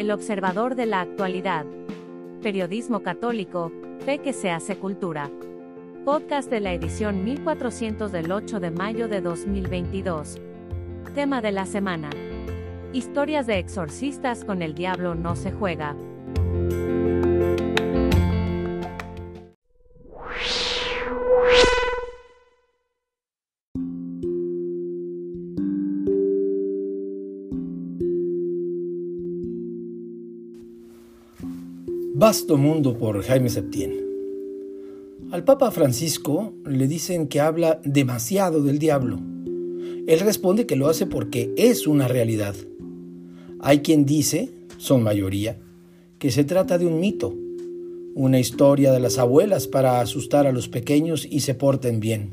El 0.00 0.10
observador 0.12 0.76
de 0.76 0.86
la 0.86 1.02
actualidad. 1.02 1.66
Periodismo 2.40 3.02
católico, 3.02 3.70
fe 4.06 4.16
que 4.16 4.32
se 4.32 4.50
hace 4.50 4.78
cultura. 4.78 5.30
Podcast 6.06 6.48
de 6.48 6.60
la 6.60 6.72
edición 6.72 7.22
1400 7.22 8.10
del 8.10 8.32
8 8.32 8.60
de 8.60 8.70
mayo 8.70 9.08
de 9.08 9.20
2022. 9.20 10.40
Tema 11.14 11.42
de 11.42 11.52
la 11.52 11.66
semana. 11.66 12.08
Historias 12.94 13.46
de 13.46 13.58
exorcistas 13.58 14.42
con 14.42 14.62
el 14.62 14.74
diablo 14.74 15.14
no 15.14 15.36
se 15.36 15.52
juega. 15.52 15.94
Vasto 32.30 32.56
Mundo 32.56 32.96
por 32.96 33.20
Jaime 33.24 33.50
Septién. 33.50 33.92
Al 35.32 35.42
Papa 35.42 35.72
Francisco 35.72 36.54
le 36.64 36.86
dicen 36.86 37.26
que 37.26 37.40
habla 37.40 37.80
demasiado 37.84 38.62
del 38.62 38.78
diablo. 38.78 39.18
Él 40.06 40.20
responde 40.20 40.64
que 40.64 40.76
lo 40.76 40.86
hace 40.86 41.06
porque 41.06 41.52
es 41.56 41.88
una 41.88 42.06
realidad. 42.06 42.54
Hay 43.58 43.80
quien 43.80 44.06
dice, 44.06 44.48
son 44.76 45.02
mayoría, 45.02 45.58
que 46.20 46.30
se 46.30 46.44
trata 46.44 46.78
de 46.78 46.86
un 46.86 47.00
mito, 47.00 47.34
una 48.14 48.38
historia 48.38 48.92
de 48.92 49.00
las 49.00 49.18
abuelas 49.18 49.66
para 49.66 50.00
asustar 50.00 50.46
a 50.46 50.52
los 50.52 50.68
pequeños 50.68 51.26
y 51.28 51.40
se 51.40 51.54
porten 51.54 51.98
bien. 51.98 52.30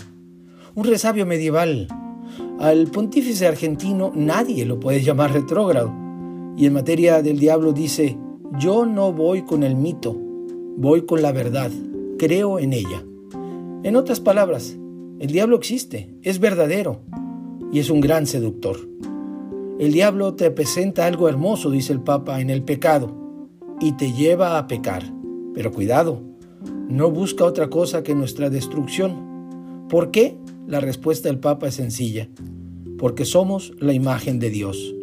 Un 0.75 0.84
resabio 0.84 1.25
medieval. 1.25 1.87
Al 2.59 2.85
pontífice 2.91 3.48
argentino 3.48 4.11
nadie 4.13 4.63
lo 4.63 4.79
puede 4.79 5.01
llamar 5.01 5.34
retrógrado. 5.34 5.91
Y 6.55 6.67
en 6.67 6.73
materia 6.73 7.23
del 7.23 7.39
diablo 7.39 7.73
dice, 7.73 8.15
yo 8.57 8.85
no 8.85 9.12
voy 9.12 9.43
con 9.43 9.63
el 9.63 9.76
mito, 9.76 10.15
voy 10.77 11.03
con 11.05 11.21
la 11.21 11.31
verdad, 11.31 11.71
creo 12.17 12.59
en 12.59 12.73
ella. 12.73 13.04
En 13.84 13.95
otras 13.95 14.20
palabras, 14.20 14.77
el 15.20 15.31
diablo 15.31 15.55
existe, 15.55 16.15
es 16.21 16.39
verdadero 16.39 17.01
y 17.71 17.79
es 17.79 17.89
un 17.89 18.01
gran 18.01 18.26
seductor. 18.26 18.77
El 19.79 19.91
diablo 19.91 20.34
te 20.35 20.49
presenta 20.49 21.05
algo 21.05 21.29
hermoso, 21.29 21.70
dice 21.70 21.93
el 21.93 22.01
Papa, 22.01 22.41
en 22.41 22.49
el 22.49 22.63
pecado 22.63 23.13
y 23.79 23.91
te 23.93 24.12
lleva 24.13 24.57
a 24.57 24.67
pecar. 24.67 25.04
Pero 25.54 25.71
cuidado, 25.71 26.21
no 26.89 27.11
busca 27.11 27.45
otra 27.45 27.70
cosa 27.70 28.01
que 28.04 28.15
nuestra 28.15 28.49
destrucción. 28.49 29.85
¿Por 29.89 30.11
qué? 30.11 30.37
La 30.67 30.79
respuesta 30.79 31.29
del 31.29 31.39
Papa 31.39 31.67
es 31.67 31.76
sencilla. 31.76 32.29
Porque 32.98 33.26
somos 33.26 33.73
la 33.79 33.93
imagen 33.93 34.39
de 34.39 34.49
Dios. 34.49 34.95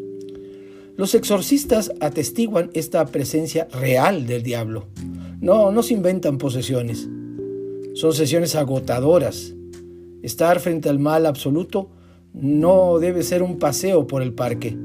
Los 0.97 1.17
exorcistas 1.17 1.93
atestiguan 1.99 2.71
esta 2.73 3.05
presencia 3.07 3.67
real 3.73 4.29
del 4.29 4.45
diablo. 4.45 4.87
No, 5.41 5.73
no 5.73 5.83
se 5.83 5.95
inventan 5.95 6.39
posesiones. 6.39 7.09
Son 7.95 8.13
sesiones 8.13 8.55
agotadoras. 8.55 9.55
Estar 10.23 10.61
frente 10.61 10.89
al 10.89 11.01
mal 11.01 11.27
absoluto 11.27 11.91
no 12.33 13.01
debe 13.01 13.25
ser 13.25 13.43
un 13.43 13.59
paseo 13.59 14.07
por 14.07 14.23
el 14.23 14.35
parque. 14.35 14.77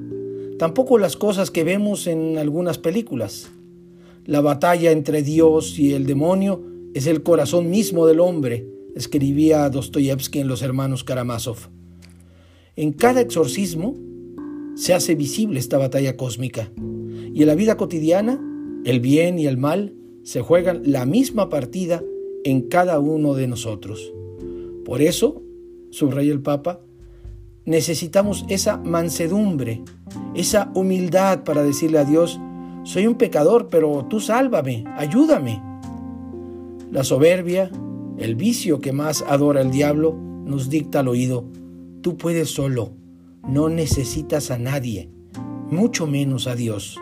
Tampoco 0.57 0.97
las 0.97 1.15
cosas 1.15 1.51
que 1.51 1.63
vemos 1.63 2.07
en 2.07 2.39
algunas 2.39 2.79
películas. 2.79 3.51
La 4.25 4.41
batalla 4.41 4.91
entre 4.91 5.21
Dios 5.21 5.77
y 5.77 5.93
el 5.93 6.07
demonio 6.07 6.63
es 6.95 7.05
el 7.05 7.21
corazón 7.21 7.69
mismo 7.69 8.07
del 8.07 8.19
hombre, 8.19 8.67
escribía 8.95 9.69
Dostoyevsky 9.69 10.39
en 10.39 10.47
Los 10.47 10.63
Hermanos 10.63 11.03
Karamazov. 11.03 11.69
En 12.75 12.93
cada 12.93 13.21
exorcismo 13.21 13.95
se 14.79 14.93
hace 14.93 15.13
visible 15.15 15.59
esta 15.59 15.77
batalla 15.77 16.15
cósmica. 16.15 16.71
Y 17.33 17.41
en 17.41 17.47
la 17.47 17.55
vida 17.55 17.75
cotidiana, 17.75 18.39
el 18.85 19.01
bien 19.01 19.37
y 19.37 19.45
el 19.45 19.57
mal 19.57 19.93
se 20.23 20.39
juegan 20.39 20.83
la 20.85 21.05
misma 21.05 21.49
partida 21.49 22.01
en 22.45 22.61
cada 22.61 22.97
uno 22.99 23.33
de 23.33 23.49
nosotros. 23.49 24.13
Por 24.85 25.01
eso, 25.01 25.43
subraya 25.89 26.31
el 26.31 26.41
Papa, 26.41 26.79
necesitamos 27.65 28.45
esa 28.47 28.77
mansedumbre, 28.77 29.81
esa 30.33 30.71
humildad 30.73 31.43
para 31.43 31.61
decirle 31.61 31.97
a 31.97 32.05
Dios, 32.05 32.39
soy 32.85 33.05
un 33.05 33.15
pecador, 33.15 33.67
pero 33.69 34.05
tú 34.09 34.21
sálvame, 34.21 34.85
ayúdame. 34.95 35.61
La 36.89 37.03
soberbia, 37.03 37.69
el 38.17 38.35
vicio 38.35 38.79
que 38.79 38.93
más 38.93 39.25
adora 39.27 39.59
el 39.59 39.71
diablo, 39.71 40.15
nos 40.45 40.69
dicta 40.69 41.01
al 41.01 41.09
oído, 41.09 41.43
tú 42.01 42.15
puedes 42.15 42.49
solo, 42.49 42.93
no 43.47 43.69
necesitas 43.69 44.51
a 44.51 44.57
nadie, 44.57 45.09
mucho 45.69 46.07
menos 46.07 46.47
a 46.47 46.55
Dios. 46.55 46.97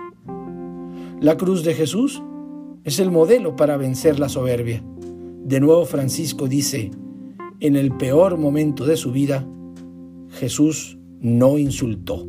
La 1.20 1.38
cruz 1.38 1.64
de 1.64 1.74
Jesús 1.74 2.22
es 2.84 3.00
el 3.00 3.12
modelo 3.12 3.56
para 3.56 3.78
vencer 3.78 4.20
la 4.20 4.30
soberbia. 4.30 4.84
De 5.44 5.60
nuevo 5.60 5.86
Francisco 5.86 6.48
dice, 6.48 6.92
en 7.60 7.76
el 7.76 7.92
peor 7.92 8.38
momento 8.38 8.86
de 8.86 8.98
su 8.98 9.12
vida, 9.12 9.48
Jesús 10.30 10.98
no 11.20 11.58
insultó. 11.58 12.28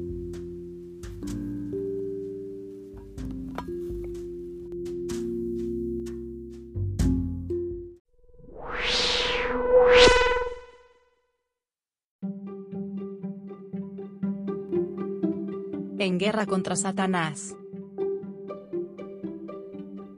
Contra 16.46 16.76
Satanás. 16.76 17.56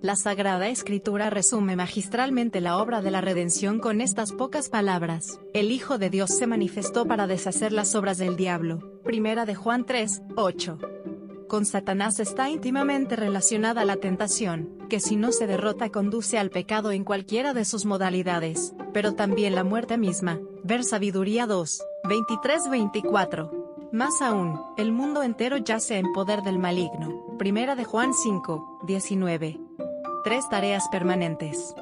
La 0.02 0.16
Sagrada 0.16 0.68
Escritura 0.68 1.30
resume 1.30 1.76
magistralmente 1.76 2.60
la 2.60 2.78
obra 2.78 3.00
de 3.00 3.10
la 3.10 3.20
redención 3.20 3.78
con 3.78 4.00
estas 4.00 4.32
pocas 4.32 4.68
palabras. 4.68 5.38
El 5.54 5.70
Hijo 5.70 5.98
de 5.98 6.10
Dios 6.10 6.30
se 6.30 6.46
manifestó 6.46 7.06
para 7.06 7.26
deshacer 7.26 7.72
las 7.72 7.94
obras 7.94 8.18
del 8.18 8.36
diablo. 8.36 9.00
Primera 9.04 9.46
de 9.46 9.54
Juan 9.54 9.84
3, 9.86 10.22
8. 10.36 10.78
Con 11.48 11.64
Satanás 11.64 12.18
está 12.18 12.48
íntimamente 12.48 13.14
relacionada 13.14 13.84
la 13.84 13.96
tentación, 13.96 14.78
que 14.88 15.00
si 15.00 15.16
no 15.16 15.32
se 15.32 15.46
derrota 15.46 15.90
conduce 15.90 16.38
al 16.38 16.50
pecado 16.50 16.90
en 16.92 17.04
cualquiera 17.04 17.54
de 17.54 17.64
sus 17.64 17.86
modalidades, 17.86 18.74
pero 18.92 19.14
también 19.14 19.54
la 19.54 19.64
muerte 19.64 19.96
misma. 19.96 20.40
Ver 20.64 20.82
Sabiduría 20.82 21.46
2, 21.46 21.82
23-24. 22.04 23.59
Más 23.92 24.22
aún, 24.22 24.60
el 24.76 24.92
mundo 24.92 25.24
entero 25.24 25.56
yace 25.56 25.98
en 25.98 26.12
poder 26.12 26.42
del 26.42 26.60
maligno. 26.60 27.36
Primera 27.38 27.74
de 27.74 27.84
Juan 27.84 28.14
5, 28.14 28.82
19. 28.84 29.60
Tres 30.22 30.48
tareas 30.48 30.88
permanentes. 30.92 31.74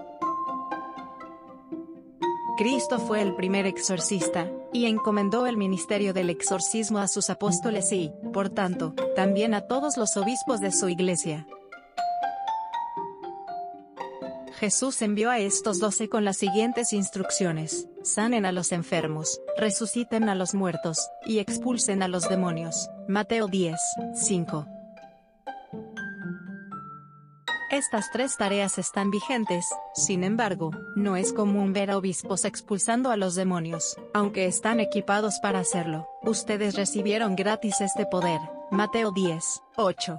Cristo 2.57 2.99
fue 2.99 3.21
el 3.21 3.35
primer 3.35 3.67
exorcista, 3.67 4.51
y 4.73 4.87
encomendó 4.87 5.47
el 5.47 5.59
ministerio 5.59 6.15
del 6.15 6.31
exorcismo 6.31 6.99
a 6.99 7.09
sus 7.09 7.29
apóstoles 7.29 7.93
y, 7.93 8.11
por 8.33 8.49
tanto, 8.49 8.95
también 9.15 9.53
a 9.53 9.63
todos 9.63 9.99
los 9.99 10.17
obispos 10.17 10.61
de 10.61 10.73
su 10.73 10.89
iglesia. 10.89 11.47
Jesús 14.59 15.03
envió 15.03 15.31
a 15.31 15.39
estos 15.39 15.79
doce 15.79 16.09
con 16.09 16.25
las 16.25 16.37
siguientes 16.37 16.93
instrucciones, 16.93 17.87
sanen 18.03 18.45
a 18.45 18.51
los 18.51 18.73
enfermos, 18.73 19.41
resuciten 19.57 20.29
a 20.29 20.35
los 20.35 20.53
muertos, 20.53 21.11
y 21.25 21.39
expulsen 21.39 22.03
a 22.03 22.09
los 22.09 22.29
demonios. 22.29 22.91
Mateo 23.07 23.47
10, 23.47 23.79
5. 24.15 24.67
Estas 27.71 28.11
tres 28.11 28.37
tareas 28.37 28.79
están 28.79 29.13
vigentes, 29.13 29.65
sin 29.95 30.25
embargo, 30.25 30.73
no 30.97 31.15
es 31.15 31.33
común 31.33 31.73
ver 31.73 31.93
a 31.93 31.97
obispos 31.97 32.45
expulsando 32.45 33.13
a 33.13 33.17
los 33.17 33.37
demonios, 33.37 33.97
aunque 34.13 34.47
están 34.47 34.81
equipados 34.81 35.39
para 35.41 35.61
hacerlo. 35.61 36.09
Ustedes 36.23 36.75
recibieron 36.75 37.37
gratis 37.37 37.81
este 37.81 38.07
poder. 38.07 38.41
Mateo 38.73 39.13
10, 39.13 39.63
8. 39.77 40.19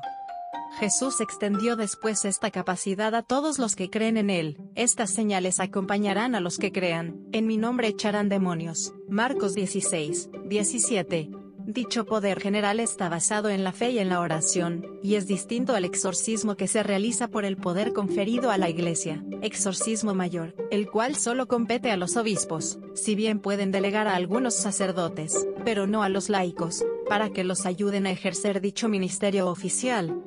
Jesús 0.77 1.19
extendió 1.19 1.75
después 1.75 2.25
esta 2.25 2.51
capacidad 2.51 3.15
a 3.15 3.23
todos 3.23 3.59
los 3.59 3.75
que 3.75 3.89
creen 3.89 4.17
en 4.17 4.29
Él. 4.29 4.57
Estas 4.75 5.13
señales 5.13 5.59
acompañarán 5.59 6.35
a 6.35 6.39
los 6.39 6.57
que 6.57 6.71
crean. 6.71 7.19
En 7.31 7.47
mi 7.47 7.57
nombre 7.57 7.87
echarán 7.87 8.29
demonios. 8.29 8.93
Marcos 9.07 9.55
16, 9.55 10.29
17. 10.45 11.31
Dicho 11.65 12.05
poder 12.05 12.39
general 12.39 12.79
está 12.79 13.09
basado 13.09 13.49
en 13.49 13.63
la 13.63 13.71
fe 13.71 13.91
y 13.91 13.99
en 13.99 14.09
la 14.09 14.21
oración, 14.21 14.87
y 15.03 15.15
es 15.15 15.27
distinto 15.27 15.75
al 15.75 15.85
exorcismo 15.85 16.55
que 16.55 16.67
se 16.67 16.81
realiza 16.81 17.27
por 17.27 17.45
el 17.45 17.57
poder 17.57 17.93
conferido 17.93 18.49
a 18.49 18.57
la 18.57 18.69
Iglesia, 18.69 19.23
exorcismo 19.43 20.15
mayor, 20.15 20.55
el 20.71 20.89
cual 20.89 21.15
solo 21.15 21.47
compete 21.47 21.91
a 21.91 21.97
los 21.97 22.17
obispos, 22.17 22.79
si 22.95 23.13
bien 23.13 23.39
pueden 23.39 23.71
delegar 23.71 24.07
a 24.07 24.15
algunos 24.15 24.55
sacerdotes, 24.55 25.47
pero 25.63 25.85
no 25.85 26.01
a 26.01 26.09
los 26.09 26.29
laicos, 26.29 26.83
para 27.07 27.29
que 27.29 27.43
los 27.43 27.67
ayuden 27.67 28.07
a 28.07 28.11
ejercer 28.11 28.61
dicho 28.61 28.89
ministerio 28.89 29.47
oficial. 29.47 30.23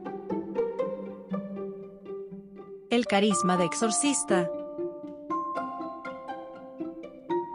El 2.93 3.07
carisma 3.07 3.57
de 3.57 3.65
exorcista. 3.65 4.51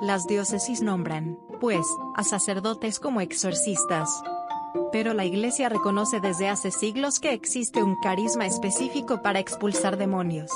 Las 0.01 0.25
diócesis 0.25 0.81
nombran, 0.81 1.37
pues, 1.61 1.85
a 2.15 2.23
sacerdotes 2.23 2.99
como 2.99 3.21
exorcistas. 3.21 4.09
Pero 4.91 5.13
la 5.13 5.25
Iglesia 5.25 5.69
reconoce 5.69 6.19
desde 6.21 6.49
hace 6.49 6.71
siglos 6.71 7.19
que 7.19 7.33
existe 7.33 7.83
un 7.83 7.97
carisma 8.01 8.47
específico 8.47 9.21
para 9.21 9.37
expulsar 9.37 9.97
demonios. 9.97 10.49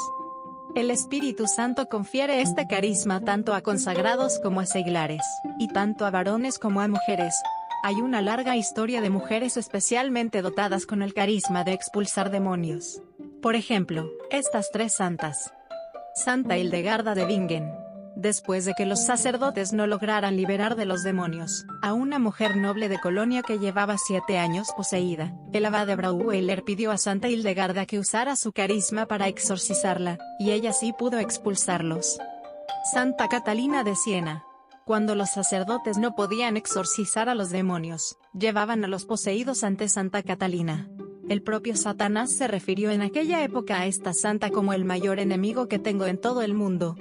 El 0.74 0.90
Espíritu 0.90 1.46
Santo 1.46 1.88
confiere 1.88 2.42
este 2.42 2.66
carisma 2.66 3.22
tanto 3.22 3.54
a 3.54 3.62
consagrados 3.62 4.40
como 4.40 4.62
a 4.62 4.66
seglares, 4.66 5.22
y 5.60 5.68
tanto 5.68 6.08
a 6.08 6.10
varones 6.10 6.58
como 6.58 6.82
a 6.82 6.88
mujeres. 6.88 7.36
Hay 7.84 8.02
una 8.02 8.24
larga 8.24 8.58
historia 8.58 9.00
de 9.02 9.12
mujeres 9.12 9.58
especialmente 9.58 10.42
dotadas 10.42 10.88
con 10.88 11.04
el 11.04 11.14
carisma 11.14 11.64
de 11.64 11.74
expulsar 11.74 12.32
demonios. 12.32 13.04
Por 13.42 13.56
ejemplo, 13.56 14.12
estas 14.30 14.70
tres 14.70 14.94
santas. 14.94 15.52
Santa 16.14 16.60
Hildegarda 16.60 17.16
de 17.16 17.26
Bingen, 17.26 17.74
después 18.16 18.66
de 18.66 18.76
que 18.76 18.86
los 18.86 19.04
sacerdotes 19.04 19.74
no 19.74 19.88
lograran 19.88 20.36
liberar 20.38 20.76
de 20.76 20.86
los 20.86 21.02
demonios 21.02 21.66
a 21.82 21.94
una 21.94 22.20
mujer 22.20 22.56
noble 22.56 22.88
de 22.88 23.00
Colonia 23.00 23.42
que 23.42 23.58
llevaba 23.58 23.98
siete 23.98 24.38
años 24.38 24.72
poseída. 24.78 25.34
El 25.54 25.66
abad 25.66 25.88
Brauweiler 25.98 26.64
pidió 26.64 26.92
a 26.92 27.00
Santa 27.00 27.30
Hildegarda 27.30 27.88
que 27.88 27.98
usara 27.98 28.36
su 28.36 28.52
carisma 28.52 29.08
para 29.08 29.28
exorcizarla, 29.28 30.20
y 30.38 30.52
ella 30.52 30.72
sí 30.72 30.94
pudo 30.94 31.18
expulsarlos. 31.18 32.20
Santa 32.94 33.28
Catalina 33.28 33.84
de 33.84 33.96
Siena. 33.96 34.44
Cuando 34.86 35.16
los 35.16 35.32
sacerdotes 35.32 35.98
no 35.98 36.14
podían 36.14 36.58
exorcizar 36.58 37.28
a 37.28 37.34
los 37.34 37.50
demonios, 37.50 38.18
llevaban 38.34 38.84
a 38.84 38.88
los 38.88 39.06
poseídos 39.06 39.64
ante 39.64 39.90
Santa 39.90 40.22
Catalina. 40.22 40.90
El 41.30 41.42
propio 41.42 41.76
Satanás 41.76 42.32
se 42.32 42.48
refirió 42.48 42.92
en 42.92 43.02
aquella 43.02 43.44
época 43.44 43.80
a 43.80 43.86
esta 43.86 44.14
santa 44.14 44.50
como 44.50 44.74
el 44.74 44.86
mayor 44.86 45.20
enemigo 45.20 45.68
que 45.68 45.80
tengo 45.80 46.06
en 46.06 46.18
todo 46.18 46.42
el 46.42 46.54
mundo, 46.54 46.98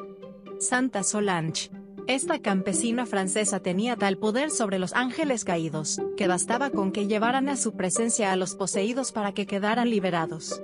Santa 0.58 1.02
Solange. 1.02 1.70
Esta 2.06 2.40
campesina 2.40 3.06
francesa 3.06 3.60
tenía 3.60 3.96
tal 3.96 4.18
poder 4.18 4.50
sobre 4.50 4.78
los 4.78 4.94
ángeles 4.94 5.44
caídos, 5.44 6.00
que 6.16 6.26
bastaba 6.26 6.70
con 6.70 6.92
que 6.92 7.06
llevaran 7.06 7.48
a 7.48 7.56
su 7.56 7.72
presencia 7.72 8.32
a 8.32 8.36
los 8.36 8.56
poseídos 8.56 9.12
para 9.12 9.32
que 9.32 9.46
quedaran 9.46 9.88
liberados. 9.88 10.62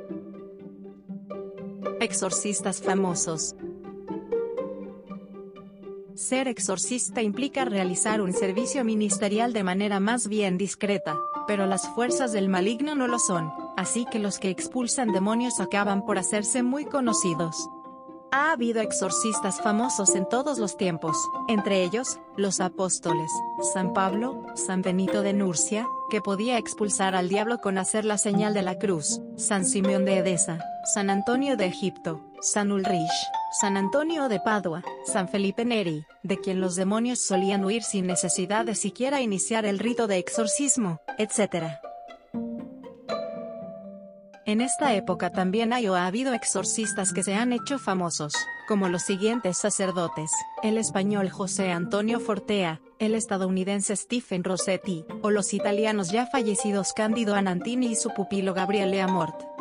Exorcistas 2.01 2.83
famosos. 2.83 3.55
Ser 6.17 6.49
exorcista 6.49 7.21
implica 7.21 7.67
realizar 7.67 8.23
un 8.23 8.33
servicio 8.33 8.83
ministerial 8.85 9.53
de 9.53 9.63
manera 9.63 10.01
más 10.01 10.29
bien 10.29 10.57
discreta, 10.57 11.19
pero 11.47 11.67
las 11.67 11.87
fuerzas 11.89 12.33
del 12.33 12.49
maligno 12.49 12.95
no 12.95 13.07
lo 13.07 13.19
son, 13.19 13.53
así 13.77 14.07
que 14.11 14.19
los 14.19 14.39
que 14.39 14.49
expulsan 14.49 15.13
demonios 15.13 15.61
acaban 15.61 16.07
por 16.07 16.17
hacerse 16.17 16.63
muy 16.63 16.87
conocidos. 16.87 17.69
Ha 18.33 18.53
habido 18.53 18.81
exorcistas 18.81 19.61
famosos 19.61 20.15
en 20.15 20.27
todos 20.27 20.59
los 20.59 20.79
tiempos, 20.79 21.19
entre 21.49 21.83
ellos, 21.83 22.19
los 22.39 22.61
apóstoles, 22.61 23.31
San 23.75 23.93
Pablo, 23.93 24.43
San 24.55 24.81
Benito 24.81 25.21
de 25.21 25.35
Nurcia, 25.35 25.87
que 26.09 26.23
podía 26.23 26.57
expulsar 26.57 27.15
al 27.15 27.29
diablo 27.29 27.59
con 27.59 27.77
hacer 27.77 28.07
la 28.07 28.17
señal 28.17 28.55
de 28.55 28.63
la 28.63 28.79
cruz, 28.79 29.21
San 29.37 29.67
Simeón 29.67 30.07
de 30.07 30.17
Edesa, 30.17 30.65
San 30.95 31.11
Antonio 31.11 31.59
de 31.59 31.67
Egipto, 31.67 32.23
San 32.41 32.73
Ulrich, 32.73 33.13
San 33.59 33.79
Antonio 33.79 34.29
de 34.29 34.39
Padua, 34.39 34.85
San 35.07 35.29
Felipe 35.29 35.65
Neri, 35.65 36.05
de 36.23 36.39
quien 36.39 36.61
los 36.61 36.77
demonios 36.77 37.21
solían 37.21 37.65
huir 37.65 37.83
sin 37.83 38.07
necesidad 38.07 38.67
de 38.67 38.75
siquiera 38.75 39.23
iniciar 39.23 39.65
el 39.65 39.79
rito 39.79 40.07
de 40.07 40.19
exorcismo, 40.19 41.01
etc. 41.17 41.79
En 44.45 44.61
esta 44.61 44.95
época 44.95 45.33
también 45.33 45.73
hay 45.73 45.89
o 45.89 45.95
ha 45.95 46.07
habido 46.07 46.35
exorcistas 46.35 47.15
que 47.15 47.23
se 47.23 47.35
han 47.35 47.55
hecho 47.55 47.79
famosos, 47.79 48.35
como 48.69 48.91
los 48.91 49.03
siguientes 49.03 49.57
sacerdotes, 49.57 50.31
el 50.63 50.77
español 50.77 51.31
José 51.31 51.73
Antonio 51.73 52.21
Fortea, 52.21 52.83
el 52.99 53.15
estadounidense 53.15 53.97
Stephen 53.97 54.45
Rossetti, 54.45 55.07
o 55.23 55.31
los 55.31 55.55
italianos 55.55 56.11
ya 56.11 56.27
fallecidos 56.27 56.93
Cándido 56.93 57.35
Anantini 57.35 57.87
y 57.87 57.97
su 57.97 58.11
pupilo 58.11 58.53
Gabriele 58.53 59.01
Amort. 59.01 59.57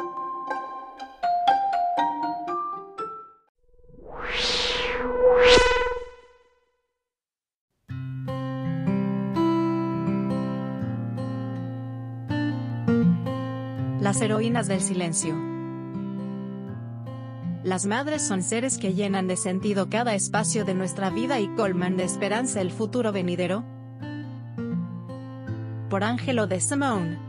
Las 14.15 14.21
heroínas 14.21 14.69
del 14.69 14.79
silencio. 14.79 15.35
Las 17.65 17.85
madres 17.85 18.25
son 18.25 18.43
seres 18.43 18.77
que 18.77 18.93
llenan 18.93 19.27
de 19.27 19.35
sentido 19.35 19.89
cada 19.89 20.15
espacio 20.15 20.63
de 20.63 20.73
nuestra 20.73 21.09
vida 21.09 21.41
y 21.41 21.49
colman 21.49 21.97
de 21.97 22.05
esperanza 22.05 22.61
el 22.61 22.71
futuro 22.71 23.11
venidero. 23.11 23.65
Por 25.89 26.05
Ángelo 26.05 26.47
de 26.47 26.61
Simone. 26.61 27.19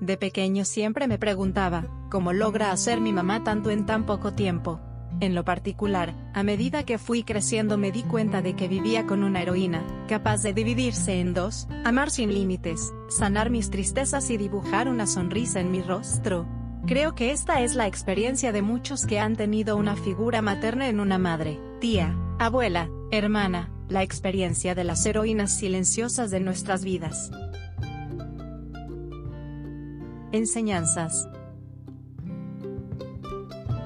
De 0.00 0.16
pequeño 0.16 0.64
siempre 0.64 1.08
me 1.08 1.18
preguntaba, 1.18 1.86
¿cómo 2.08 2.32
logra 2.32 2.70
hacer 2.70 3.00
mi 3.00 3.12
mamá 3.12 3.42
tanto 3.42 3.72
en 3.72 3.84
tan 3.84 4.06
poco 4.06 4.32
tiempo? 4.32 4.80
En 5.20 5.34
lo 5.34 5.44
particular, 5.44 6.14
a 6.32 6.42
medida 6.42 6.84
que 6.84 6.96
fui 6.96 7.24
creciendo 7.24 7.76
me 7.76 7.92
di 7.92 8.02
cuenta 8.02 8.40
de 8.40 8.56
que 8.56 8.68
vivía 8.68 9.06
con 9.06 9.22
una 9.22 9.42
heroína, 9.42 9.84
capaz 10.08 10.42
de 10.42 10.54
dividirse 10.54 11.20
en 11.20 11.34
dos, 11.34 11.68
amar 11.84 12.10
sin 12.10 12.32
límites, 12.32 12.90
sanar 13.10 13.50
mis 13.50 13.68
tristezas 13.68 14.30
y 14.30 14.38
dibujar 14.38 14.88
una 14.88 15.06
sonrisa 15.06 15.60
en 15.60 15.70
mi 15.70 15.82
rostro. 15.82 16.48
Creo 16.86 17.14
que 17.14 17.32
esta 17.32 17.60
es 17.60 17.74
la 17.74 17.86
experiencia 17.86 18.50
de 18.50 18.62
muchos 18.62 19.04
que 19.04 19.20
han 19.20 19.36
tenido 19.36 19.76
una 19.76 19.94
figura 19.94 20.40
materna 20.40 20.88
en 20.88 21.00
una 21.00 21.18
madre, 21.18 21.60
tía, 21.80 22.16
abuela, 22.38 22.88
hermana, 23.10 23.70
la 23.90 24.02
experiencia 24.02 24.74
de 24.74 24.84
las 24.84 25.04
heroínas 25.04 25.54
silenciosas 25.54 26.30
de 26.30 26.40
nuestras 26.40 26.82
vidas. 26.82 27.30
Enseñanzas 30.32 31.28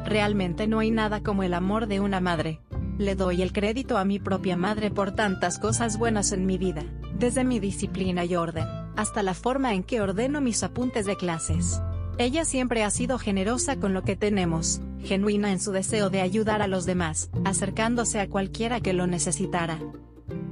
Realmente 0.04 0.66
no 0.66 0.80
hay 0.80 0.90
nada 0.90 1.22
como 1.22 1.42
el 1.42 1.54
amor 1.54 1.86
de 1.86 2.00
una 2.00 2.20
madre. 2.20 2.60
Le 2.98 3.14
doy 3.14 3.42
el 3.42 3.52
crédito 3.52 3.98
a 3.98 4.04
mi 4.04 4.18
propia 4.18 4.56
madre 4.56 4.90
por 4.90 5.12
tantas 5.12 5.58
cosas 5.58 5.98
buenas 5.98 6.32
en 6.32 6.46
mi 6.46 6.58
vida, 6.58 6.84
desde 7.18 7.42
mi 7.42 7.58
disciplina 7.58 8.24
y 8.24 8.36
orden, 8.36 8.66
hasta 8.96 9.22
la 9.22 9.34
forma 9.34 9.74
en 9.74 9.82
que 9.82 10.00
ordeno 10.00 10.40
mis 10.40 10.62
apuntes 10.62 11.06
de 11.06 11.16
clases. 11.16 11.80
Ella 12.18 12.44
siempre 12.44 12.84
ha 12.84 12.90
sido 12.90 13.18
generosa 13.18 13.80
con 13.80 13.94
lo 13.94 14.02
que 14.02 14.14
tenemos, 14.14 14.80
genuina 15.00 15.50
en 15.50 15.58
su 15.58 15.72
deseo 15.72 16.10
de 16.10 16.20
ayudar 16.20 16.62
a 16.62 16.68
los 16.68 16.86
demás, 16.86 17.30
acercándose 17.44 18.20
a 18.20 18.28
cualquiera 18.28 18.80
que 18.80 18.92
lo 18.92 19.06
necesitara. 19.08 19.80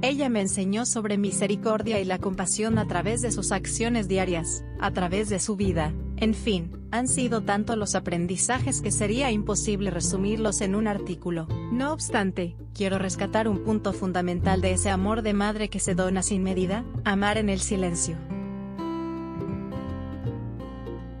Ella 0.01 0.27
me 0.27 0.41
enseñó 0.41 0.85
sobre 0.85 1.17
misericordia 1.17 1.99
y 2.01 2.05
la 2.05 2.19
compasión 2.19 2.77
a 2.77 2.87
través 2.87 3.21
de 3.21 3.31
sus 3.31 3.53
acciones 3.53 4.09
diarias, 4.09 4.65
a 4.81 4.91
través 4.91 5.29
de 5.29 5.39
su 5.39 5.55
vida, 5.55 5.93
en 6.17 6.33
fin, 6.33 6.71
han 6.91 7.07
sido 7.07 7.41
tanto 7.41 7.75
los 7.75 7.95
aprendizajes 7.95 8.81
que 8.81 8.91
sería 8.91 9.31
imposible 9.31 9.89
resumirlos 9.89 10.61
en 10.61 10.75
un 10.75 10.87
artículo. 10.87 11.47
No 11.71 11.91
obstante, 11.91 12.55
quiero 12.73 12.99
rescatar 12.99 13.47
un 13.47 13.63
punto 13.63 13.93
fundamental 13.93 14.61
de 14.61 14.73
ese 14.73 14.89
amor 14.89 15.21
de 15.21 15.33
madre 15.33 15.69
que 15.69 15.79
se 15.79 15.95
dona 15.95 16.21
sin 16.21 16.43
medida, 16.43 16.85
amar 17.03 17.37
en 17.37 17.49
el 17.49 17.59
silencio. 17.59 18.15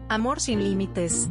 Amor 0.09 0.39
sin 0.39 0.63
límites. 0.63 1.29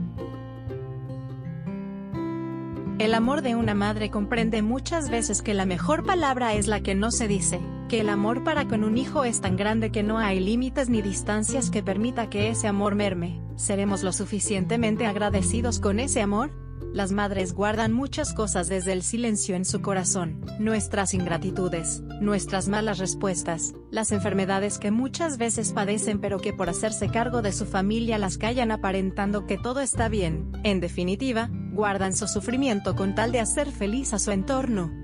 El 2.98 3.14
amor 3.14 3.42
de 3.42 3.54
una 3.54 3.74
madre 3.74 4.10
comprende 4.10 4.62
muchas 4.62 5.08
veces 5.08 5.40
que 5.40 5.54
la 5.54 5.66
mejor 5.66 6.04
palabra 6.04 6.54
es 6.54 6.66
la 6.66 6.80
que 6.80 6.94
no 6.94 7.10
se 7.10 7.28
dice 7.28 7.60
que 7.92 8.00
el 8.00 8.08
amor 8.08 8.42
para 8.42 8.68
con 8.68 8.84
un 8.84 8.96
hijo 8.96 9.22
es 9.24 9.42
tan 9.42 9.54
grande 9.54 9.92
que 9.92 10.02
no 10.02 10.16
hay 10.16 10.40
límites 10.40 10.88
ni 10.88 11.02
distancias 11.02 11.68
que 11.68 11.82
permita 11.82 12.30
que 12.30 12.48
ese 12.48 12.66
amor 12.66 12.94
merme. 12.94 13.42
¿Seremos 13.56 14.02
lo 14.02 14.12
suficientemente 14.12 15.04
agradecidos 15.04 15.78
con 15.78 16.00
ese 16.00 16.22
amor? 16.22 16.52
Las 16.94 17.12
madres 17.12 17.52
guardan 17.52 17.92
muchas 17.92 18.32
cosas 18.32 18.70
desde 18.70 18.94
el 18.94 19.02
silencio 19.02 19.56
en 19.56 19.66
su 19.66 19.82
corazón, 19.82 20.40
nuestras 20.58 21.12
ingratitudes, 21.12 22.02
nuestras 22.22 22.66
malas 22.66 22.96
respuestas, 22.96 23.74
las 23.90 24.10
enfermedades 24.10 24.78
que 24.78 24.90
muchas 24.90 25.36
veces 25.36 25.74
padecen 25.74 26.18
pero 26.18 26.38
que 26.38 26.54
por 26.54 26.70
hacerse 26.70 27.10
cargo 27.10 27.42
de 27.42 27.52
su 27.52 27.66
familia 27.66 28.16
las 28.16 28.38
callan 28.38 28.70
aparentando 28.70 29.44
que 29.46 29.58
todo 29.58 29.80
está 29.80 30.08
bien, 30.08 30.50
en 30.64 30.80
definitiva, 30.80 31.50
guardan 31.72 32.16
su 32.16 32.26
sufrimiento 32.26 32.96
con 32.96 33.14
tal 33.14 33.32
de 33.32 33.40
hacer 33.40 33.70
feliz 33.70 34.14
a 34.14 34.18
su 34.18 34.30
entorno. 34.30 35.01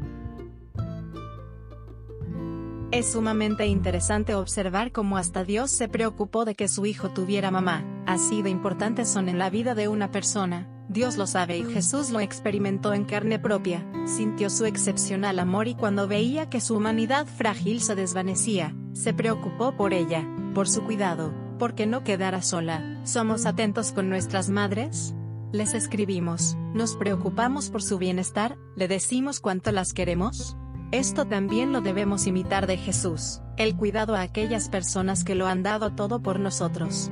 Es 2.90 3.12
sumamente 3.12 3.66
interesante 3.66 4.34
observar 4.34 4.92
cómo 4.92 5.18
hasta 5.18 5.44
Dios 5.44 5.70
se 5.70 5.88
preocupó 5.88 6.46
de 6.46 6.54
que 6.54 6.68
su 6.68 6.86
hijo 6.86 7.10
tuviera 7.10 7.50
mamá, 7.50 7.84
así 8.06 8.40
de 8.40 8.48
importantes 8.48 9.10
son 9.10 9.28
en 9.28 9.38
la 9.38 9.50
vida 9.50 9.74
de 9.74 9.88
una 9.88 10.10
persona. 10.10 10.66
Dios 10.88 11.18
lo 11.18 11.26
sabe 11.26 11.58
y 11.58 11.64
Jesús 11.64 12.08
lo 12.08 12.20
experimentó 12.20 12.94
en 12.94 13.04
carne 13.04 13.38
propia, 13.38 13.86
sintió 14.06 14.48
su 14.48 14.64
excepcional 14.64 15.38
amor 15.38 15.68
y 15.68 15.74
cuando 15.74 16.08
veía 16.08 16.48
que 16.48 16.62
su 16.62 16.76
humanidad 16.76 17.26
frágil 17.26 17.82
se 17.82 17.94
desvanecía, 17.94 18.74
se 18.94 19.12
preocupó 19.12 19.76
por 19.76 19.92
ella, 19.92 20.26
por 20.54 20.66
su 20.66 20.82
cuidado, 20.82 21.34
porque 21.58 21.84
no 21.86 22.04
quedara 22.04 22.40
sola. 22.40 23.02
¿Somos 23.04 23.44
atentos 23.44 23.92
con 23.92 24.08
nuestras 24.08 24.48
madres? 24.48 25.14
Les 25.52 25.74
escribimos, 25.74 26.56
nos 26.72 26.96
preocupamos 26.96 27.68
por 27.68 27.82
su 27.82 27.98
bienestar, 27.98 28.56
le 28.76 28.88
decimos 28.88 29.40
cuánto 29.40 29.72
las 29.72 29.92
queremos. 29.92 30.56
Esto 30.90 31.26
también 31.26 31.70
lo 31.72 31.82
debemos 31.82 32.26
imitar 32.26 32.66
de 32.66 32.78
Jesús, 32.78 33.42
el 33.58 33.76
cuidado 33.76 34.14
a 34.14 34.22
aquellas 34.22 34.70
personas 34.70 35.22
que 35.22 35.34
lo 35.34 35.46
han 35.46 35.62
dado 35.62 35.90
todo 35.90 36.22
por 36.22 36.40
nosotros. 36.40 37.10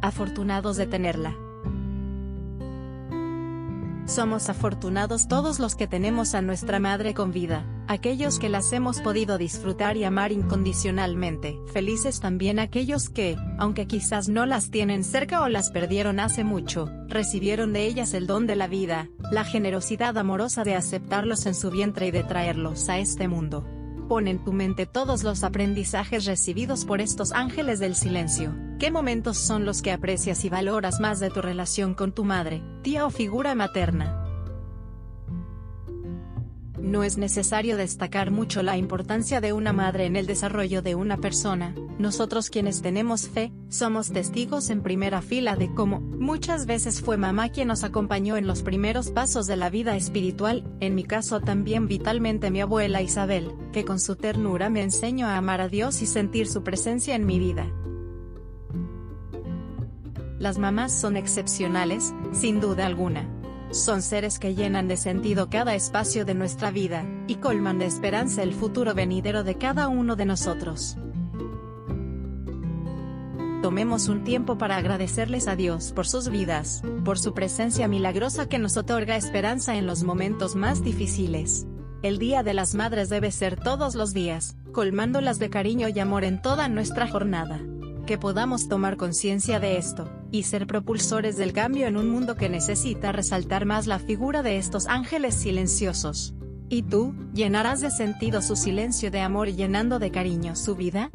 Afortunados 0.00 0.76
de 0.76 0.86
tenerla. 0.86 1.34
Somos 4.18 4.48
afortunados 4.48 5.28
todos 5.28 5.60
los 5.60 5.76
que 5.76 5.86
tenemos 5.86 6.34
a 6.34 6.42
nuestra 6.42 6.80
madre 6.80 7.14
con 7.14 7.30
vida, 7.30 7.64
aquellos 7.86 8.40
que 8.40 8.48
las 8.48 8.72
hemos 8.72 9.00
podido 9.00 9.38
disfrutar 9.38 9.96
y 9.96 10.02
amar 10.02 10.32
incondicionalmente. 10.32 11.56
Felices 11.72 12.18
también 12.18 12.58
aquellos 12.58 13.10
que, 13.10 13.36
aunque 13.60 13.86
quizás 13.86 14.28
no 14.28 14.44
las 14.44 14.72
tienen 14.72 15.04
cerca 15.04 15.40
o 15.40 15.48
las 15.48 15.70
perdieron 15.70 16.18
hace 16.18 16.42
mucho, 16.42 16.90
recibieron 17.06 17.72
de 17.72 17.86
ellas 17.86 18.12
el 18.12 18.26
don 18.26 18.48
de 18.48 18.56
la 18.56 18.66
vida, 18.66 19.08
la 19.30 19.44
generosidad 19.44 20.18
amorosa 20.18 20.64
de 20.64 20.74
aceptarlos 20.74 21.46
en 21.46 21.54
su 21.54 21.70
vientre 21.70 22.08
y 22.08 22.10
de 22.10 22.24
traerlos 22.24 22.88
a 22.88 22.98
este 22.98 23.28
mundo. 23.28 23.77
Pon 24.08 24.26
en 24.26 24.42
tu 24.42 24.54
mente 24.54 24.86
todos 24.86 25.22
los 25.22 25.44
aprendizajes 25.44 26.24
recibidos 26.24 26.86
por 26.86 27.02
estos 27.02 27.32
ángeles 27.32 27.78
del 27.78 27.94
silencio. 27.94 28.54
¿Qué 28.78 28.90
momentos 28.90 29.36
son 29.36 29.66
los 29.66 29.82
que 29.82 29.92
aprecias 29.92 30.46
y 30.46 30.48
valoras 30.48 30.98
más 30.98 31.20
de 31.20 31.28
tu 31.28 31.42
relación 31.42 31.92
con 31.92 32.12
tu 32.12 32.24
madre, 32.24 32.62
tía 32.82 33.04
o 33.04 33.10
figura 33.10 33.54
materna? 33.54 34.27
No 36.88 37.02
es 37.02 37.18
necesario 37.18 37.76
destacar 37.76 38.30
mucho 38.30 38.62
la 38.62 38.78
importancia 38.78 39.42
de 39.42 39.52
una 39.52 39.74
madre 39.74 40.06
en 40.06 40.16
el 40.16 40.26
desarrollo 40.26 40.80
de 40.80 40.94
una 40.94 41.18
persona, 41.18 41.74
nosotros 41.98 42.48
quienes 42.48 42.80
tenemos 42.80 43.28
fe, 43.28 43.52
somos 43.68 44.10
testigos 44.10 44.70
en 44.70 44.82
primera 44.82 45.20
fila 45.20 45.54
de 45.54 45.70
cómo, 45.74 46.00
muchas 46.00 46.64
veces 46.64 47.02
fue 47.02 47.18
mamá 47.18 47.50
quien 47.50 47.68
nos 47.68 47.84
acompañó 47.84 48.38
en 48.38 48.46
los 48.46 48.62
primeros 48.62 49.10
pasos 49.10 49.46
de 49.46 49.56
la 49.56 49.68
vida 49.68 49.96
espiritual, 49.96 50.64
en 50.80 50.94
mi 50.94 51.04
caso 51.04 51.40
también 51.40 51.88
vitalmente 51.88 52.50
mi 52.50 52.62
abuela 52.62 53.02
Isabel, 53.02 53.52
que 53.70 53.84
con 53.84 54.00
su 54.00 54.16
ternura 54.16 54.70
me 54.70 54.82
enseñó 54.82 55.26
a 55.26 55.36
amar 55.36 55.60
a 55.60 55.68
Dios 55.68 56.00
y 56.00 56.06
sentir 56.06 56.48
su 56.48 56.62
presencia 56.62 57.14
en 57.14 57.26
mi 57.26 57.38
vida. 57.38 57.70
Las 60.38 60.56
mamás 60.56 60.98
son 60.98 61.18
excepcionales, 61.18 62.14
sin 62.32 62.60
duda 62.60 62.86
alguna. 62.86 63.28
Son 63.70 64.02
seres 64.02 64.38
que 64.38 64.54
llenan 64.54 64.88
de 64.88 64.96
sentido 64.96 65.50
cada 65.50 65.74
espacio 65.74 66.24
de 66.24 66.34
nuestra 66.34 66.70
vida, 66.70 67.04
y 67.26 67.36
colman 67.36 67.78
de 67.78 67.86
esperanza 67.86 68.42
el 68.42 68.54
futuro 68.54 68.94
venidero 68.94 69.44
de 69.44 69.56
cada 69.56 69.88
uno 69.88 70.16
de 70.16 70.24
nosotros. 70.24 70.96
Tomemos 73.62 74.08
un 74.08 74.24
tiempo 74.24 74.56
para 74.56 74.76
agradecerles 74.76 75.48
a 75.48 75.56
Dios 75.56 75.92
por 75.92 76.06
sus 76.06 76.28
vidas, 76.28 76.82
por 77.04 77.18
su 77.18 77.34
presencia 77.34 77.88
milagrosa 77.88 78.48
que 78.48 78.58
nos 78.58 78.76
otorga 78.76 79.16
esperanza 79.16 79.76
en 79.76 79.86
los 79.86 80.04
momentos 80.04 80.54
más 80.54 80.82
difíciles. 80.82 81.66
El 82.02 82.18
Día 82.18 82.42
de 82.42 82.54
las 82.54 82.74
Madres 82.74 83.08
debe 83.08 83.32
ser 83.32 83.60
todos 83.60 83.94
los 83.96 84.14
días, 84.14 84.56
colmándolas 84.72 85.38
de 85.38 85.50
cariño 85.50 85.88
y 85.88 85.98
amor 85.98 86.24
en 86.24 86.40
toda 86.40 86.68
nuestra 86.68 87.08
jornada 87.08 87.60
que 88.08 88.16
podamos 88.16 88.68
tomar 88.68 88.96
conciencia 88.96 89.60
de 89.60 89.76
esto, 89.76 90.10
y 90.30 90.44
ser 90.44 90.66
propulsores 90.66 91.36
del 91.36 91.52
cambio 91.52 91.86
en 91.86 91.96
un 91.96 92.08
mundo 92.08 92.36
que 92.36 92.48
necesita 92.48 93.12
resaltar 93.12 93.64
más 93.64 93.86
la 93.86 93.98
figura 93.98 94.42
de 94.42 94.58
estos 94.58 94.86
ángeles 94.86 95.34
silenciosos. 95.34 96.34
¿Y 96.68 96.82
tú, 96.82 97.14
llenarás 97.32 97.80
de 97.80 97.90
sentido 97.90 98.42
su 98.42 98.54
silencio 98.54 99.10
de 99.10 99.20
amor 99.20 99.48
y 99.48 99.54
llenando 99.54 99.98
de 99.98 100.10
cariño 100.10 100.54
su 100.54 100.76
vida? 100.76 101.10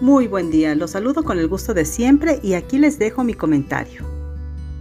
Muy 0.00 0.26
buen 0.26 0.50
día, 0.50 0.74
los 0.74 0.90
saludo 0.90 1.24
con 1.24 1.38
el 1.38 1.48
gusto 1.48 1.72
de 1.72 1.86
siempre 1.86 2.38
y 2.42 2.54
aquí 2.54 2.78
les 2.78 2.98
dejo 2.98 3.24
mi 3.24 3.32
comentario. 3.32 4.13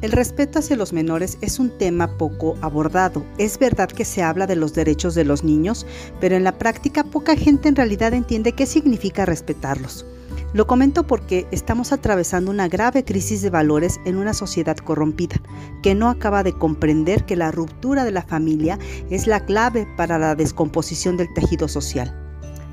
El 0.04 0.12
respeto 0.12 0.60
hacia 0.60 0.76
los 0.76 0.92
menores 0.92 1.38
es 1.40 1.60
un 1.60 1.70
tema 1.78 2.18
poco 2.18 2.58
abordado. 2.60 3.26
Es 3.38 3.58
verdad 3.58 3.88
que 3.88 4.04
se 4.04 4.22
habla 4.22 4.46
de 4.48 4.58
los 4.58 4.74
derechos 4.74 5.16
de 5.16 5.24
los 5.24 5.46
niños, 5.46 5.88
pero 6.20 6.36
en 6.36 6.44
la 6.44 6.58
práctica 6.58 7.06
poca 7.06 7.38
gente 7.38 7.70
en 7.70 7.78
realidad 7.78 8.14
entiende 8.14 8.52
qué 8.52 8.66
significa 8.66 9.26
respetarlos. 9.26 10.06
Lo 10.52 10.68
comento 10.68 11.08
porque 11.08 11.48
estamos 11.52 11.94
atravesando 11.94 12.52
una 12.52 12.68
grave 12.68 13.06
crisis 13.06 13.42
de 13.42 13.50
valores 13.50 14.02
en 14.04 14.18
una 14.18 14.34
sociedad 14.34 14.76
corrompida, 14.76 15.38
que 15.82 15.96
no 15.96 16.10
acaba 16.10 16.44
de 16.44 16.52
comprender 16.52 17.24
que 17.24 17.38
la 17.38 17.52
ruptura 17.52 18.04
de 18.04 18.12
la 18.12 18.24
familia 18.24 18.78
es 19.10 19.26
la 19.26 19.46
clave 19.46 19.88
para 19.96 20.20
la 20.20 20.36
descomposición 20.36 21.16
del 21.16 21.34
tejido 21.34 21.70
social. 21.70 22.14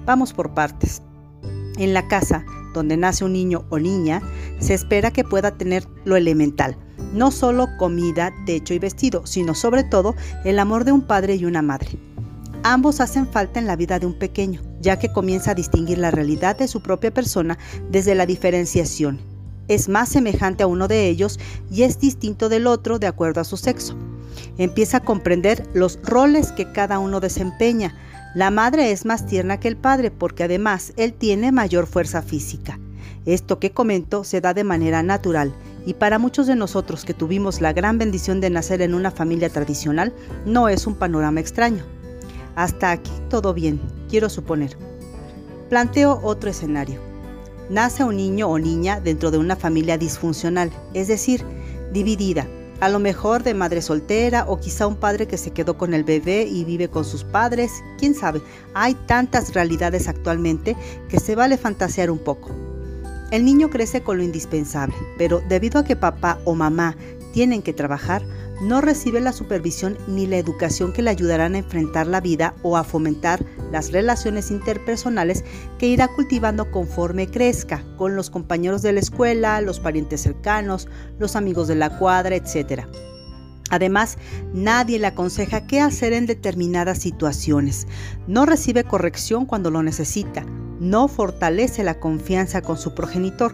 Vamos 0.05 0.33
por 0.33 0.53
partes. 0.53 1.01
En 1.79 1.95
la 1.95 2.09
casa, 2.09 2.45
donde 2.75 2.97
nace 2.97 3.25
un 3.25 3.35
niño 3.35 3.67
o 3.71 3.79
niña, 3.79 4.21
se 4.59 4.75
espera 4.75 5.13
que 5.13 5.23
pueda 5.23 5.53
tener 5.53 5.87
lo 6.05 6.17
elemental, 6.17 6.77
no 7.13 7.31
solo 7.31 7.69
comida, 7.79 8.33
techo 8.47 8.75
y 8.75 8.79
vestido, 8.79 9.27
sino 9.27 9.55
sobre 9.55 9.85
todo 9.85 10.15
el 10.45 10.59
amor 10.59 10.85
de 10.85 10.93
un 10.93 11.03
padre 11.03 11.35
y 11.37 11.45
una 11.45 11.63
madre. 11.63 11.99
Ambos 12.63 13.01
hacen 13.01 13.27
falta 13.27 13.59
en 13.59 13.67
la 13.67 13.77
vida 13.77 13.99
de 13.99 14.07
un 14.07 14.19
pequeño, 14.19 14.61
ya 14.81 14.99
que 14.99 15.13
comienza 15.13 15.53
a 15.53 15.55
distinguir 15.55 15.97
la 15.99 16.11
realidad 16.11 16.59
de 16.59 16.69
su 16.69 16.83
propia 16.83 17.13
persona 17.13 17.59
desde 17.91 18.15
la 18.15 18.27
diferenciación. 18.27 19.19
Es 19.67 19.89
más 19.89 20.11
semejante 20.11 20.63
a 20.63 20.67
uno 20.67 20.87
de 20.87 21.09
ellos 21.09 21.39
y 21.71 21.83
es 21.83 21.99
distinto 22.01 22.49
del 22.49 22.67
otro 22.67 22.99
de 22.99 23.07
acuerdo 23.07 23.41
a 23.41 23.45
su 23.45 23.57
sexo. 23.57 23.97
Empieza 24.59 24.99
a 24.99 25.05
comprender 25.05 25.67
los 25.73 25.99
roles 26.03 26.53
que 26.53 26.71
cada 26.71 26.99
uno 26.99 27.21
desempeña. 27.21 27.95
La 28.35 28.51
madre 28.51 28.91
es 28.93 29.07
más 29.07 29.27
tierna 29.27 29.59
que 29.59 29.69
el 29.69 29.77
padre 29.77 30.11
porque 30.11 30.45
además 30.45 30.93
él 30.97 31.15
tiene 31.15 31.53
mayor 31.53 31.87
fuerza 31.87 32.21
física. 32.21 32.79
Esto 33.27 33.59
que 33.59 33.73
comento 33.73 34.25
se 34.25 34.41
da 34.41 34.55
de 34.55 34.65
manera 34.65 35.03
natural 35.03 35.55
y 35.87 35.95
para 35.95 36.19
muchos 36.19 36.47
de 36.47 36.57
nosotros 36.57 37.05
que 37.05 37.15
tuvimos 37.15 37.61
la 37.61 37.73
gran 37.73 37.99
bendición 37.99 38.41
de 38.41 38.51
nacer 38.51 38.83
en 38.83 38.95
una 38.95 39.11
familia 39.11 39.51
tradicional, 39.51 40.13
no 40.45 40.69
es 40.69 40.87
un 40.87 40.95
panorama 40.95 41.41
extraño. 41.41 41.85
Hasta 42.55 42.91
aquí 42.91 43.13
todo 43.29 43.55
bien, 43.55 43.81
quiero 44.09 44.29
suponer. 44.29 44.77
Planteo 45.69 46.21
otro 46.23 46.51
escenario. 46.51 47.01
Nace 47.69 48.03
un 48.03 48.17
niño 48.17 48.49
o 48.49 48.59
niña 48.59 49.01
dentro 49.01 49.31
de 49.31 49.39
una 49.39 49.57
familia 49.57 49.97
disfuncional, 49.97 50.71
es 50.93 51.07
decir, 51.09 51.45
dividida, 51.93 52.47
a 52.81 52.89
lo 52.89 52.99
mejor 52.99 53.43
de 53.43 53.55
madre 53.55 53.83
soltera 53.83 54.47
o 54.49 54.59
quizá 54.59 54.87
un 54.87 54.97
padre 54.97 55.29
que 55.29 55.37
se 55.37 55.53
quedó 55.53 55.77
con 55.77 55.95
el 55.95 56.03
bebé 56.03 56.43
y 56.43 56.65
vive 56.65 56.89
con 56.89 57.05
sus 57.05 57.25
padres, 57.25 57.71
quién 57.99 58.15
sabe, 58.15 58.41
hay 58.75 58.95
tantas 59.07 59.55
realidades 59.55 60.09
actualmente 60.09 60.77
que 61.09 61.21
se 61.21 61.37
vale 61.37 61.59
fantasear 61.59 62.11
un 62.11 62.19
poco. 62.19 62.70
El 63.31 63.45
niño 63.45 63.71
crece 63.71 64.03
con 64.03 64.19
lo 64.19 64.25
indispensable, 64.25 64.95
pero 65.17 65.41
debido 65.49 65.79
a 65.79 65.85
que 65.85 65.95
papá 65.95 66.41
o 66.45 66.57
mamá 66.57 66.97
tienen 67.33 67.63
que 67.63 67.73
trabajar, 67.73 68.23
no 68.61 68.81
recibe 68.81 69.21
la 69.21 69.33
supervisión 69.33 69.97
ni 70.09 70.27
la 70.27 70.37
educación 70.37 70.93
que 70.93 71.01
le 71.01 71.11
ayudarán 71.11 71.55
a 71.55 71.59
enfrentar 71.59 72.09
la 72.09 72.21
vida 72.21 72.55
o 72.63 72.77
a 72.77 72.83
fomentar 72.83 73.45
las 73.71 73.93
relaciones 73.93 74.51
interpersonales 74.51 75.45
que 75.79 75.87
irá 75.87 76.09
cultivando 76.09 76.71
conforme 76.73 77.29
crezca 77.29 77.85
con 77.97 78.17
los 78.17 78.31
compañeros 78.31 78.83
de 78.83 78.93
la 78.93 79.01
escuela, 79.01 79.61
los 79.61 79.79
parientes 79.79 80.21
cercanos, 80.23 80.89
los 81.19 81.37
amigos 81.37 81.69
de 81.69 81.77
la 81.77 81.99
cuadra, 81.99 82.35
etc. 82.35 82.83
Además, 83.71 84.19
nadie 84.53 84.99
le 84.99 85.07
aconseja 85.07 85.69
qué 85.69 85.81
hacer 85.81 86.13
en 86.13 86.27
determinadas 86.27 86.99
situaciones. 86.99 87.87
No 88.27 88.45
recibe 88.45 88.83
corrección 88.83 89.47
cuando 89.47 89.71
lo 89.71 89.85
necesita 89.85 90.45
no 90.81 91.07
fortalece 91.07 91.85
la 91.85 92.01
confianza 92.01 92.63
con 92.63 92.77
su 92.77 92.95
progenitor. 92.95 93.53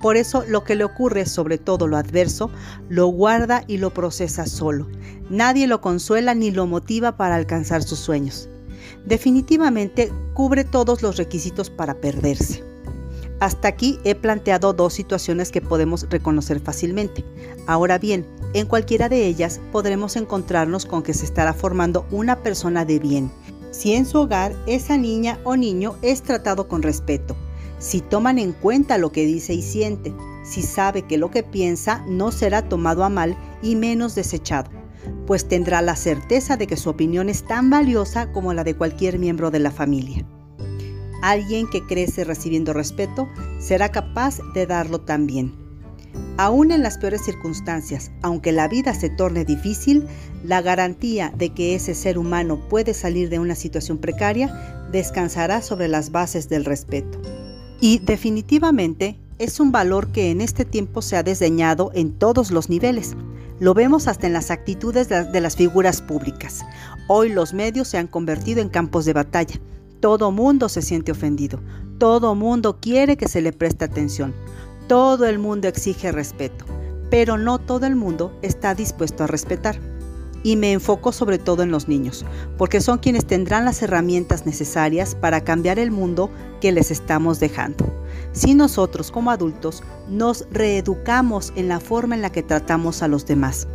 Por 0.00 0.16
eso 0.16 0.44
lo 0.46 0.62
que 0.64 0.76
le 0.76 0.84
ocurre, 0.84 1.26
sobre 1.26 1.58
todo 1.58 1.88
lo 1.88 1.96
adverso, 1.96 2.50
lo 2.88 3.08
guarda 3.08 3.64
y 3.66 3.78
lo 3.78 3.92
procesa 3.92 4.46
solo. 4.46 4.86
Nadie 5.28 5.66
lo 5.66 5.80
consuela 5.80 6.34
ni 6.34 6.52
lo 6.52 6.66
motiva 6.66 7.16
para 7.16 7.34
alcanzar 7.34 7.82
sus 7.82 7.98
sueños. 7.98 8.48
Definitivamente 9.04 10.12
cubre 10.34 10.64
todos 10.64 11.02
los 11.02 11.16
requisitos 11.16 11.68
para 11.68 11.94
perderse. 11.94 12.64
Hasta 13.40 13.68
aquí 13.68 14.00
he 14.04 14.14
planteado 14.14 14.72
dos 14.72 14.94
situaciones 14.94 15.52
que 15.52 15.60
podemos 15.60 16.06
reconocer 16.10 16.60
fácilmente. 16.60 17.24
Ahora 17.66 17.98
bien, 17.98 18.26
en 18.52 18.66
cualquiera 18.66 19.08
de 19.08 19.26
ellas 19.26 19.60
podremos 19.70 20.16
encontrarnos 20.16 20.86
con 20.86 21.02
que 21.02 21.14
se 21.14 21.24
estará 21.24 21.52
formando 21.52 22.06
una 22.10 22.42
persona 22.42 22.84
de 22.84 22.98
bien, 22.98 23.30
si 23.78 23.94
en 23.94 24.06
su 24.06 24.18
hogar 24.18 24.56
esa 24.66 24.96
niña 24.96 25.38
o 25.44 25.54
niño 25.54 25.94
es 26.02 26.22
tratado 26.22 26.66
con 26.66 26.82
respeto, 26.82 27.36
si 27.78 28.00
toman 28.00 28.40
en 28.40 28.52
cuenta 28.52 28.98
lo 28.98 29.12
que 29.12 29.24
dice 29.24 29.54
y 29.54 29.62
siente, 29.62 30.12
si 30.42 30.62
sabe 30.62 31.02
que 31.02 31.16
lo 31.16 31.30
que 31.30 31.44
piensa 31.44 32.04
no 32.08 32.32
será 32.32 32.68
tomado 32.68 33.04
a 33.04 33.08
mal 33.08 33.36
y 33.62 33.76
menos 33.76 34.16
desechado, 34.16 34.68
pues 35.28 35.46
tendrá 35.46 35.80
la 35.80 35.94
certeza 35.94 36.56
de 36.56 36.66
que 36.66 36.76
su 36.76 36.90
opinión 36.90 37.28
es 37.28 37.46
tan 37.46 37.70
valiosa 37.70 38.32
como 38.32 38.52
la 38.52 38.64
de 38.64 38.74
cualquier 38.74 39.20
miembro 39.20 39.52
de 39.52 39.60
la 39.60 39.70
familia. 39.70 40.26
Alguien 41.22 41.70
que 41.70 41.86
crece 41.86 42.24
recibiendo 42.24 42.72
respeto 42.72 43.28
será 43.60 43.92
capaz 43.92 44.40
de 44.54 44.66
darlo 44.66 45.02
también. 45.02 45.54
Aún 46.38 46.70
en 46.70 46.84
las 46.84 46.98
peores 46.98 47.24
circunstancias, 47.24 48.12
aunque 48.22 48.52
la 48.52 48.68
vida 48.68 48.94
se 48.94 49.10
torne 49.10 49.44
difícil, 49.44 50.06
la 50.44 50.62
garantía 50.62 51.32
de 51.36 51.50
que 51.50 51.74
ese 51.74 51.96
ser 51.96 52.16
humano 52.16 52.60
puede 52.68 52.94
salir 52.94 53.28
de 53.28 53.40
una 53.40 53.56
situación 53.56 53.98
precaria 53.98 54.86
descansará 54.92 55.62
sobre 55.62 55.88
las 55.88 56.12
bases 56.12 56.48
del 56.48 56.64
respeto. 56.64 57.20
Y 57.80 57.98
definitivamente 57.98 59.18
es 59.40 59.58
un 59.58 59.72
valor 59.72 60.12
que 60.12 60.30
en 60.30 60.40
este 60.40 60.64
tiempo 60.64 61.02
se 61.02 61.16
ha 61.16 61.24
desdeñado 61.24 61.90
en 61.92 62.12
todos 62.12 62.52
los 62.52 62.68
niveles. 62.70 63.16
Lo 63.58 63.74
vemos 63.74 64.06
hasta 64.06 64.28
en 64.28 64.32
las 64.32 64.52
actitudes 64.52 65.08
de 65.08 65.40
las 65.40 65.56
figuras 65.56 66.00
públicas. 66.02 66.64
Hoy 67.08 67.30
los 67.30 67.52
medios 67.52 67.88
se 67.88 67.98
han 67.98 68.06
convertido 68.06 68.60
en 68.60 68.68
campos 68.68 69.04
de 69.06 69.12
batalla. 69.12 69.56
Todo 69.98 70.30
mundo 70.30 70.68
se 70.68 70.82
siente 70.82 71.10
ofendido. 71.10 71.58
Todo 71.98 72.36
mundo 72.36 72.78
quiere 72.80 73.16
que 73.16 73.26
se 73.26 73.42
le 73.42 73.52
preste 73.52 73.84
atención. 73.84 74.32
Todo 74.88 75.26
el 75.26 75.38
mundo 75.38 75.68
exige 75.68 76.10
respeto, 76.12 76.64
pero 77.10 77.38
no 77.38 77.58
todo 77.58 77.86
el 77.86 77.94
mundo 77.94 78.36
está 78.42 78.74
dispuesto 78.74 79.24
a 79.24 79.26
respetar. 79.26 79.78
Y 80.42 80.56
me 80.56 80.72
enfoco 80.72 81.12
sobre 81.12 81.38
todo 81.38 81.62
en 81.62 81.70
los 81.70 81.88
niños, 81.88 82.24
porque 82.56 82.80
son 82.80 82.98
quienes 82.98 83.26
tendrán 83.26 83.64
las 83.64 83.82
herramientas 83.82 84.46
necesarias 84.46 85.14
para 85.14 85.42
cambiar 85.42 85.78
el 85.78 85.90
mundo 85.90 86.30
que 86.60 86.72
les 86.72 86.90
estamos 86.90 87.38
dejando. 87.38 87.84
Si 88.32 88.54
nosotros 88.54 89.10
como 89.10 89.30
adultos 89.30 89.82
nos 90.08 90.46
reeducamos 90.50 91.52
en 91.54 91.68
la 91.68 91.80
forma 91.80 92.14
en 92.14 92.22
la 92.22 92.30
que 92.30 92.42
tratamos 92.42 93.02
a 93.02 93.08
los 93.08 93.26
demás, 93.26 93.68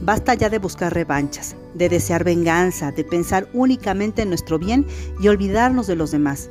Basta 0.00 0.34
ya 0.34 0.50
de 0.50 0.58
buscar 0.58 0.92
revanchas, 0.92 1.56
de 1.74 1.88
desear 1.88 2.24
venganza, 2.24 2.92
de 2.92 3.04
pensar 3.04 3.48
únicamente 3.52 4.22
en 4.22 4.28
nuestro 4.28 4.58
bien 4.58 4.86
y 5.20 5.28
olvidarnos 5.28 5.86
de 5.86 5.96
los 5.96 6.10
demás. 6.10 6.50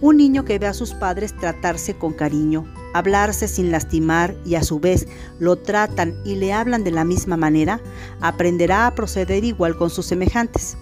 Un 0.00 0.16
niño 0.16 0.44
que 0.44 0.58
ve 0.58 0.66
a 0.66 0.74
sus 0.74 0.94
padres 0.94 1.36
tratarse 1.36 1.94
con 1.94 2.12
cariño, 2.12 2.64
hablarse 2.94 3.48
sin 3.48 3.70
lastimar 3.70 4.34
y 4.44 4.54
a 4.54 4.62
su 4.62 4.80
vez 4.80 5.06
lo 5.38 5.56
tratan 5.56 6.14
y 6.24 6.36
le 6.36 6.52
hablan 6.52 6.84
de 6.84 6.90
la 6.90 7.04
misma 7.04 7.36
manera, 7.36 7.80
aprenderá 8.20 8.86
a 8.86 8.94
proceder 8.94 9.44
igual 9.44 9.76
con 9.76 9.90
sus 9.90 10.06
semejantes. 10.06 10.76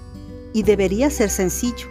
Y 0.53 0.63
debería 0.63 1.11
ser 1.11 1.31
sencillo. 1.31 1.87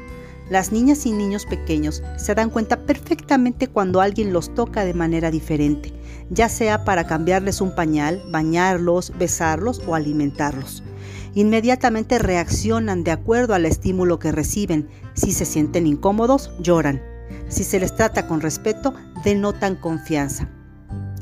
Las 0.50 0.72
niñas 0.72 1.06
y 1.06 1.12
niños 1.12 1.46
pequeños 1.46 2.04
se 2.18 2.36
dan 2.36 2.50
cuenta 2.50 2.86
perfectamente 2.86 3.68
cuando 3.68 4.00
alguien 4.00 4.32
los 4.32 4.54
toca 4.54 4.86
de 4.86 4.94
manera 4.94 5.32
diferente, 5.32 5.92
ya 6.30 6.50
sea 6.50 6.84
para 6.86 7.08
cambiarles 7.08 7.62
un 7.62 7.74
pañal, 7.74 8.22
bañarlos, 8.30 9.12
besarlos 9.18 9.82
o 9.88 9.96
alimentarlos. 9.96 10.84
Inmediatamente 11.34 12.20
reaccionan 12.20 13.04
de 13.04 13.12
acuerdo 13.12 13.56
al 13.56 13.66
estímulo 13.66 14.20
que 14.20 14.32
reciben. 14.32 14.88
Si 15.16 15.32
se 15.34 15.46
sienten 15.46 15.86
incómodos, 15.88 16.52
lloran. 16.60 17.15
Si 17.48 17.64
se 17.64 17.80
les 17.80 17.96
trata 17.96 18.28
con 18.28 18.42
respeto, 18.42 18.94
denotan 19.24 19.76
confianza. 19.76 20.50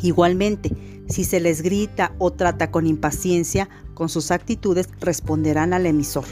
Igualmente, 0.02 1.04
si 1.08 1.24
se 1.24 1.40
les 1.40 1.62
grita 1.62 2.14
o 2.18 2.32
trata 2.32 2.72
con 2.72 2.88
impaciencia, 2.88 3.70
con 3.94 4.10
sus 4.10 4.32
actitudes 4.32 4.90
responderán 5.00 5.74
al 5.74 5.86
emisor. 5.86 6.26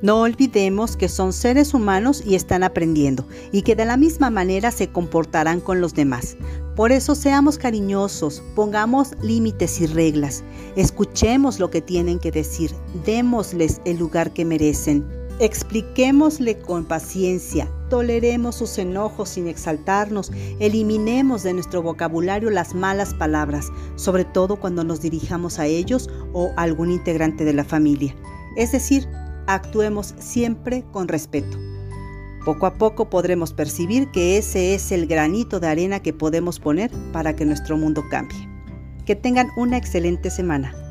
No 0.00 0.20
olvidemos 0.20 0.96
que 0.96 1.08
son 1.08 1.32
seres 1.32 1.74
humanos 1.74 2.22
y 2.24 2.36
están 2.36 2.62
aprendiendo, 2.62 3.26
y 3.50 3.62
que 3.62 3.74
de 3.74 3.84
la 3.84 3.96
misma 3.96 4.30
manera 4.30 4.70
se 4.70 4.92
comportarán 4.92 5.60
con 5.60 5.80
los 5.80 5.92
demás. 5.92 6.36
Por 6.76 6.92
eso 6.92 7.16
seamos 7.16 7.58
cariñosos, 7.58 8.40
pongamos 8.54 9.16
límites 9.20 9.80
y 9.80 9.86
reglas, 9.86 10.44
escuchemos 10.76 11.58
lo 11.58 11.70
que 11.70 11.80
tienen 11.80 12.20
que 12.20 12.30
decir, 12.30 12.70
démosles 13.04 13.80
el 13.84 13.98
lugar 13.98 14.32
que 14.32 14.44
merecen, 14.44 15.04
expliquémosle 15.40 16.58
con 16.58 16.84
paciencia, 16.84 17.68
toleremos 17.88 18.56
sus 18.56 18.78
enojos 18.78 19.30
sin 19.30 19.48
exaltarnos, 19.48 20.32
eliminemos 20.58 21.42
de 21.42 21.52
nuestro 21.52 21.82
vocabulario 21.82 22.50
las 22.50 22.74
malas 22.74 23.14
palabras, 23.14 23.68
sobre 23.96 24.24
todo 24.24 24.56
cuando 24.56 24.84
nos 24.84 25.00
dirijamos 25.00 25.58
a 25.58 25.66
ellos 25.66 26.10
o 26.32 26.50
a 26.56 26.62
algún 26.62 26.90
integrante 26.90 27.44
de 27.44 27.52
la 27.52 27.64
familia. 27.64 28.14
Es 28.56 28.72
decir, 28.72 29.08
actuemos 29.46 30.14
siempre 30.18 30.84
con 30.92 31.08
respeto. 31.08 31.58
Poco 32.44 32.66
a 32.66 32.74
poco 32.78 33.10
podremos 33.10 33.52
percibir 33.52 34.10
que 34.10 34.38
ese 34.38 34.74
es 34.74 34.92
el 34.92 35.06
granito 35.06 35.60
de 35.60 35.68
arena 35.68 36.00
que 36.00 36.12
podemos 36.12 36.58
poner 36.58 36.90
para 37.12 37.36
que 37.36 37.44
nuestro 37.44 37.76
mundo 37.76 38.04
cambie. 38.10 38.48
Que 39.04 39.14
tengan 39.14 39.48
una 39.56 39.76
excelente 39.76 40.30
semana. 40.30 40.87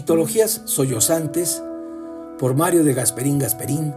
Mitologías 0.00 0.62
sollozantes 0.64 1.62
por 2.38 2.54
Mario 2.54 2.84
de 2.84 2.94
Gasperín 2.94 3.38
Gasperín, 3.38 3.94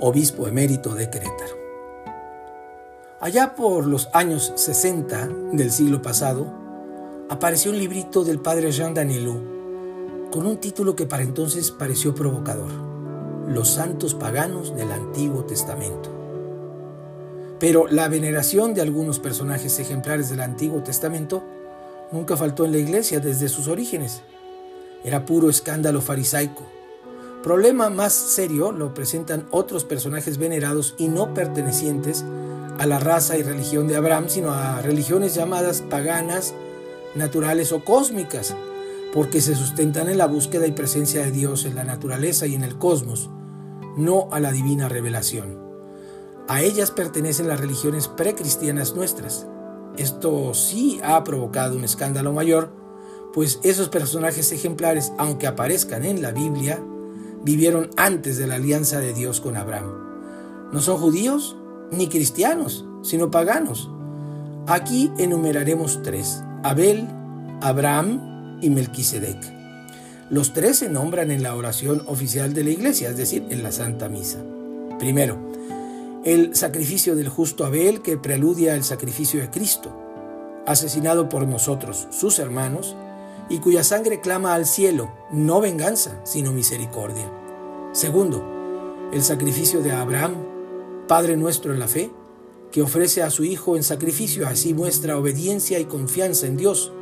obispo 0.00 0.48
emérito 0.48 0.94
de 0.94 1.10
Querétaro. 1.10 1.58
Allá 3.20 3.54
por 3.54 3.86
los 3.86 4.08
años 4.14 4.54
60 4.56 5.28
del 5.52 5.70
siglo 5.70 6.00
pasado, 6.00 6.46
apareció 7.28 7.70
un 7.70 7.78
librito 7.78 8.24
del 8.24 8.40
padre 8.40 8.72
Jean 8.72 8.94
Danilou 8.94 10.30
con 10.32 10.46
un 10.46 10.56
título 10.56 10.96
que 10.96 11.04
para 11.04 11.22
entonces 11.22 11.70
pareció 11.70 12.14
provocador, 12.14 12.72
Los 13.46 13.68
santos 13.68 14.14
paganos 14.14 14.74
del 14.74 14.90
Antiguo 14.90 15.44
Testamento. 15.44 16.08
Pero 17.60 17.88
la 17.88 18.08
veneración 18.08 18.72
de 18.72 18.80
algunos 18.80 19.18
personajes 19.18 19.78
ejemplares 19.78 20.30
del 20.30 20.40
Antiguo 20.40 20.82
Testamento 20.82 21.42
nunca 22.10 22.38
faltó 22.38 22.64
en 22.64 22.72
la 22.72 22.78
iglesia 22.78 23.20
desde 23.20 23.50
sus 23.50 23.68
orígenes 23.68 24.22
era 25.04 25.24
puro 25.24 25.50
escándalo 25.50 26.00
farisaico. 26.00 26.66
Problema 27.42 27.90
más 27.90 28.12
serio 28.12 28.70
lo 28.70 28.94
presentan 28.94 29.46
otros 29.50 29.84
personajes 29.84 30.38
venerados 30.38 30.94
y 30.96 31.08
no 31.08 31.34
pertenecientes 31.34 32.24
a 32.78 32.86
la 32.86 32.98
raza 32.98 33.36
y 33.36 33.42
religión 33.42 33.88
de 33.88 33.96
Abraham, 33.96 34.26
sino 34.28 34.52
a 34.52 34.80
religiones 34.80 35.34
llamadas 35.34 35.82
paganas, 35.82 36.54
naturales 37.14 37.72
o 37.72 37.84
cósmicas, 37.84 38.54
porque 39.12 39.40
se 39.40 39.54
sustentan 39.54 40.08
en 40.08 40.18
la 40.18 40.26
búsqueda 40.26 40.66
y 40.66 40.72
presencia 40.72 41.24
de 41.24 41.32
Dios 41.32 41.64
en 41.64 41.74
la 41.74 41.84
naturaleza 41.84 42.46
y 42.46 42.54
en 42.54 42.62
el 42.62 42.78
cosmos, 42.78 43.28
no 43.96 44.28
a 44.30 44.40
la 44.40 44.52
divina 44.52 44.88
revelación. 44.88 45.60
A 46.48 46.62
ellas 46.62 46.90
pertenecen 46.90 47.48
las 47.48 47.60
religiones 47.60 48.08
precristianas 48.08 48.94
nuestras. 48.94 49.46
Esto 49.96 50.54
sí 50.54 51.00
ha 51.04 51.22
provocado 51.24 51.76
un 51.76 51.84
escándalo 51.84 52.32
mayor, 52.32 52.81
pues 53.32 53.60
esos 53.62 53.88
personajes 53.88 54.52
ejemplares, 54.52 55.12
aunque 55.18 55.46
aparezcan 55.46 56.04
en 56.04 56.22
la 56.22 56.32
Biblia, 56.32 56.82
vivieron 57.44 57.90
antes 57.96 58.38
de 58.38 58.46
la 58.46 58.56
alianza 58.56 59.00
de 59.00 59.12
Dios 59.14 59.40
con 59.40 59.56
Abraham. 59.56 59.90
No 60.72 60.80
son 60.80 60.98
judíos 60.98 61.56
ni 61.90 62.08
cristianos, 62.08 62.84
sino 63.02 63.30
paganos. 63.30 63.90
Aquí 64.66 65.10
enumeraremos 65.18 66.02
tres, 66.02 66.42
Abel, 66.62 67.08
Abraham 67.60 68.58
y 68.60 68.70
Melquisedec. 68.70 69.38
Los 70.30 70.52
tres 70.52 70.78
se 70.78 70.88
nombran 70.88 71.30
en 71.30 71.42
la 71.42 71.54
oración 71.54 72.02
oficial 72.06 72.54
de 72.54 72.64
la 72.64 72.70
iglesia, 72.70 73.10
es 73.10 73.16
decir, 73.16 73.44
en 73.50 73.62
la 73.62 73.72
Santa 73.72 74.08
Misa. 74.08 74.38
Primero, 74.98 75.38
el 76.24 76.54
sacrificio 76.54 77.16
del 77.16 77.28
justo 77.28 77.64
Abel 77.64 78.00
que 78.00 78.16
preludia 78.16 78.74
al 78.74 78.84
sacrificio 78.84 79.40
de 79.40 79.50
Cristo, 79.50 79.92
asesinado 80.66 81.28
por 81.28 81.46
nosotros, 81.46 82.06
sus 82.10 82.38
hermanos, 82.38 82.96
y 83.52 83.58
cuya 83.58 83.84
sangre 83.84 84.20
clama 84.20 84.54
al 84.54 84.64
cielo, 84.64 85.12
no 85.30 85.60
venganza, 85.60 86.22
sino 86.24 86.52
misericordia. 86.52 87.30
Segundo, 87.92 88.42
el 89.12 89.22
sacrificio 89.22 89.82
de 89.82 89.92
Abraham, 89.92 90.36
Padre 91.06 91.36
nuestro 91.36 91.74
en 91.74 91.78
la 91.78 91.86
fe, 91.86 92.10
que 92.70 92.80
ofrece 92.80 93.22
a 93.22 93.28
su 93.28 93.44
Hijo 93.44 93.76
en 93.76 93.82
sacrificio, 93.82 94.48
así 94.48 94.72
muestra 94.72 95.18
obediencia 95.18 95.78
y 95.78 95.84
confianza 95.84 96.46
en 96.46 96.56
Dios, 96.56 96.94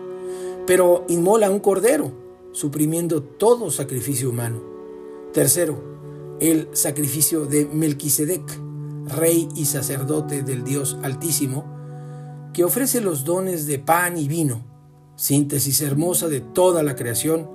pero 0.67 1.05
inmola 1.09 1.49
un 1.51 1.61
cordero, 1.61 2.11
suprimiendo 2.51 3.23
todo 3.23 3.71
sacrificio 3.71 4.29
humano. 4.29 4.61
Tercero, 5.33 5.81
el 6.41 6.69
sacrificio 6.73 7.47
de 7.47 7.67
Melquisedec, 7.67 8.43
rey 9.07 9.49
y 9.55 9.67
sacerdote 9.67 10.43
del 10.43 10.65
Dios 10.65 10.99
Altísimo, 11.05 11.65
que 12.53 12.65
ofrece 12.65 13.01
los 13.01 13.25
dones 13.25 13.67
de 13.67 13.79
pan 13.79 14.19
y 14.19 14.27
vino, 14.27 14.70
síntesis 15.21 15.83
hermosa 15.83 16.29
de 16.29 16.41
toda 16.41 16.83
la 16.83 16.97
creación 16.97 17.47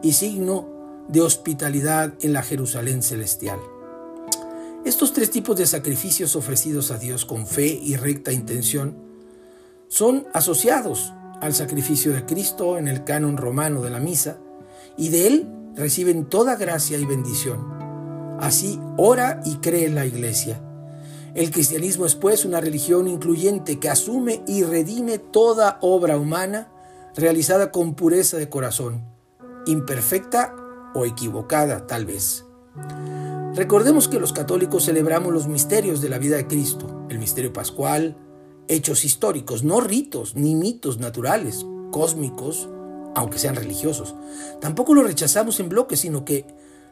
y 0.00 0.12
signo 0.12 0.68
de 1.08 1.20
hospitalidad 1.22 2.14
en 2.20 2.32
la 2.32 2.44
Jerusalén 2.44 3.02
celestial. 3.02 3.58
Estos 4.84 5.12
tres 5.12 5.28
tipos 5.28 5.56
de 5.56 5.66
sacrificios 5.66 6.36
ofrecidos 6.36 6.92
a 6.92 6.98
Dios 6.98 7.24
con 7.24 7.48
fe 7.48 7.66
y 7.82 7.96
recta 7.96 8.30
intención 8.30 8.94
son 9.88 10.28
asociados 10.32 11.12
al 11.40 11.52
sacrificio 11.52 12.12
de 12.12 12.26
Cristo 12.26 12.78
en 12.78 12.86
el 12.86 13.02
canon 13.02 13.36
romano 13.36 13.82
de 13.82 13.90
la 13.90 13.98
misa 13.98 14.38
y 14.96 15.08
de 15.08 15.26
él 15.26 15.48
reciben 15.74 16.26
toda 16.26 16.54
gracia 16.54 16.96
y 16.96 17.06
bendición. 17.06 18.38
Así 18.38 18.78
ora 18.96 19.40
y 19.44 19.56
cree 19.56 19.88
la 19.88 20.06
iglesia. 20.06 20.62
El 21.34 21.50
cristianismo 21.50 22.06
es 22.06 22.14
pues 22.14 22.44
una 22.44 22.60
religión 22.60 23.08
incluyente 23.08 23.80
que 23.80 23.88
asume 23.88 24.44
y 24.46 24.62
redime 24.62 25.18
toda 25.18 25.78
obra 25.80 26.16
humana 26.16 26.69
realizada 27.16 27.70
con 27.72 27.94
pureza 27.94 28.36
de 28.36 28.48
corazón, 28.48 29.04
imperfecta 29.66 30.54
o 30.94 31.04
equivocada 31.04 31.86
tal 31.86 32.06
vez. 32.06 32.44
Recordemos 33.54 34.08
que 34.08 34.20
los 34.20 34.32
católicos 34.32 34.84
celebramos 34.84 35.32
los 35.32 35.48
misterios 35.48 36.00
de 36.00 36.08
la 36.08 36.18
vida 36.18 36.36
de 36.36 36.46
Cristo, 36.46 37.06
el 37.10 37.18
misterio 37.18 37.52
pascual, 37.52 38.16
hechos 38.68 39.04
históricos, 39.04 39.64
no 39.64 39.80
ritos 39.80 40.36
ni 40.36 40.54
mitos 40.54 40.98
naturales, 40.98 41.66
cósmicos, 41.90 42.68
aunque 43.16 43.38
sean 43.38 43.56
religiosos. 43.56 44.14
Tampoco 44.60 44.94
los 44.94 45.04
rechazamos 45.04 45.58
en 45.58 45.68
bloque, 45.68 45.96
sino 45.96 46.24
que 46.24 46.46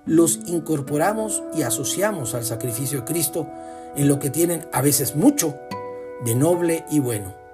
los 0.05 0.41
incorporamos 0.47 1.43
y 1.55 1.63
asociamos 1.63 2.35
al 2.35 2.45
sacrificio 2.45 3.01
de 3.01 3.05
Cristo 3.05 3.47
en 3.97 4.09
lo 4.09 4.19
que 4.19 4.31
tienen 4.31 4.67
a 4.73 4.83
veces 4.83 5.15
mucho 5.15 5.55
de 6.25 6.35
noble 6.35 6.85
y 6.91 6.99
bueno. 6.99 7.48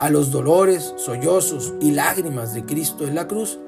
A 0.00 0.10
los 0.10 0.30
dolores, 0.30 0.94
sollozos 0.96 1.74
y 1.80 1.90
lágrimas 1.90 2.54
de 2.54 2.64
Cristo 2.64 3.08
en 3.08 3.16
la 3.16 3.26
cruz 3.26 3.58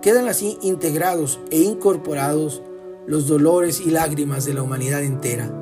quedan 0.00 0.26
así 0.26 0.56
integrados 0.62 1.40
e 1.50 1.58
incorporados 1.58 2.62
los 3.06 3.26
dolores 3.26 3.80
y 3.80 3.90
lágrimas 3.90 4.46
de 4.46 4.54
la 4.54 4.62
humanidad 4.62 5.02
entera, 5.02 5.52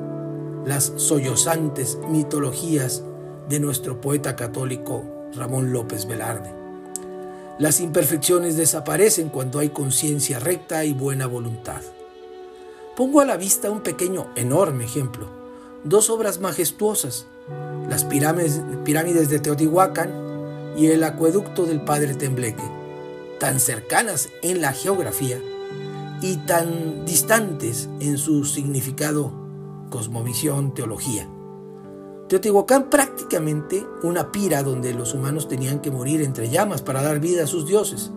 las 0.65 0.93
sollozantes 0.95 1.99
mitologías 2.09 3.03
de 3.49 3.59
nuestro 3.59 4.01
poeta 4.01 4.37
católico 4.37 5.03
Ramón 5.35 5.73
López 5.73 6.07
Velarde. 6.07 6.55
Las 7.59 7.81
imperfecciones 7.81 8.57
desaparecen 8.57 9.29
cuando 9.29 9.59
hay 9.59 9.71
conciencia 9.71 10.39
recta 10.39 10.85
y 10.85 10.93
buena 10.93 11.27
voluntad. 11.27 11.83
Pongo 12.95 13.21
a 13.21 13.25
la 13.25 13.37
vista 13.37 13.73
un 13.73 13.81
pequeño, 13.81 14.29
enorme 14.37 14.85
ejemplo, 14.85 15.27
dos 15.83 16.11
obras 16.11 16.39
majestuosas, 16.39 17.27
las 17.89 18.05
pirámides, 18.05 19.29
de 19.31 19.39
Teotihuacán 19.39 20.11
y 20.77 20.87
el 20.87 21.05
acueducto 21.05 21.65
del 21.65 21.81
Padre 21.81 22.15
Tembleque, 22.15 22.63
tan 23.39 23.61
cercanas 23.61 24.29
en 24.43 24.61
la 24.61 24.73
geografía 24.73 25.39
y 26.21 26.37
tan 26.39 27.05
distantes 27.05 27.89
en 28.01 28.19
su 28.19 28.45
significado, 28.45 29.33
cosmovisión, 29.91 30.75
teología. 30.75 31.29
Teotihuacán 32.29 32.91
prácticamente 32.91 33.87
una 34.03 34.33
pira 34.33 34.63
donde 34.63 34.93
los 34.93 35.15
humanos 35.15 35.47
tenían 35.47 35.81
que 35.81 35.93
morir 35.93 36.23
entre 36.23 36.51
llamas 36.51 36.83
para 36.83 37.03
dar 37.03 37.21
vida 37.21 37.45
a 37.45 37.47
sus 37.47 37.67
dioses. 37.67 38.11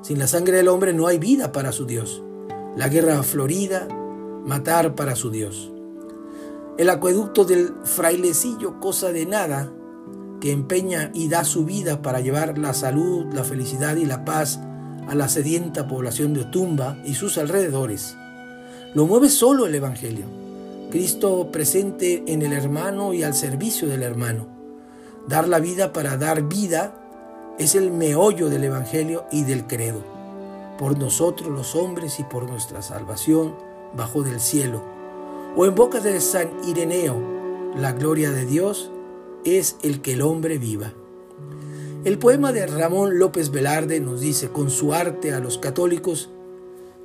Sin 0.00 0.18
la 0.18 0.26
sangre 0.26 0.56
del 0.56 0.68
hombre 0.68 0.94
no 0.94 1.06
hay 1.06 1.18
vida 1.18 1.52
para 1.52 1.72
su 1.72 1.84
Dios. 1.84 2.22
La 2.76 2.88
guerra 2.88 3.22
florida, 3.22 3.88
matar 4.44 4.94
para 4.94 5.16
su 5.16 5.30
Dios. 5.30 5.72
El 6.78 6.90
acueducto 6.90 7.44
del 7.44 7.74
frailecillo, 7.84 8.80
cosa 8.80 9.12
de 9.12 9.26
nada, 9.26 9.72
que 10.40 10.52
empeña 10.52 11.10
y 11.14 11.28
da 11.28 11.44
su 11.44 11.64
vida 11.64 12.02
para 12.02 12.20
llevar 12.20 12.58
la 12.58 12.74
salud, 12.74 13.32
la 13.32 13.44
felicidad 13.44 13.96
y 13.96 14.04
la 14.04 14.24
paz 14.24 14.60
a 15.08 15.14
la 15.14 15.28
sedienta 15.28 15.88
población 15.88 16.34
de 16.34 16.42
Otumba 16.42 16.98
y 17.04 17.14
sus 17.14 17.38
alrededores. 17.38 18.16
Lo 18.94 19.06
mueve 19.06 19.30
solo 19.30 19.66
el 19.66 19.74
Evangelio 19.74 20.26
Cristo 20.90 21.50
presente 21.50 22.22
en 22.28 22.42
el 22.42 22.52
hermano 22.52 23.12
y 23.12 23.24
al 23.24 23.34
servicio 23.34 23.88
del 23.88 24.04
hermano. 24.04 24.46
Dar 25.26 25.48
la 25.48 25.58
vida 25.58 25.92
para 25.92 26.16
dar 26.16 26.42
vida 26.42 26.94
es 27.58 27.74
el 27.74 27.90
meollo 27.90 28.48
del 28.48 28.64
Evangelio 28.64 29.24
y 29.32 29.42
del 29.42 29.66
credo. 29.66 30.04
Por 30.78 30.96
nosotros 30.96 31.50
los 31.50 31.74
hombres 31.74 32.20
y 32.20 32.24
por 32.24 32.48
nuestra 32.48 32.82
salvación 32.82 33.56
bajo 33.96 34.22
del 34.22 34.38
cielo. 34.38 34.95
O 35.58 35.64
en 35.64 35.74
boca 35.74 36.00
de 36.00 36.20
San 36.20 36.50
Ireneo, 36.68 37.72
la 37.74 37.92
gloria 37.92 38.30
de 38.30 38.44
Dios 38.44 38.90
es 39.46 39.76
el 39.82 40.02
que 40.02 40.12
el 40.12 40.20
hombre 40.20 40.58
viva. 40.58 40.92
El 42.04 42.18
poema 42.18 42.52
de 42.52 42.66
Ramón 42.66 43.18
López 43.18 43.50
Velarde 43.50 44.00
nos 44.00 44.20
dice 44.20 44.50
con 44.50 44.68
su 44.68 44.92
arte 44.92 45.32
a 45.32 45.40
los 45.40 45.56
católicos 45.56 46.28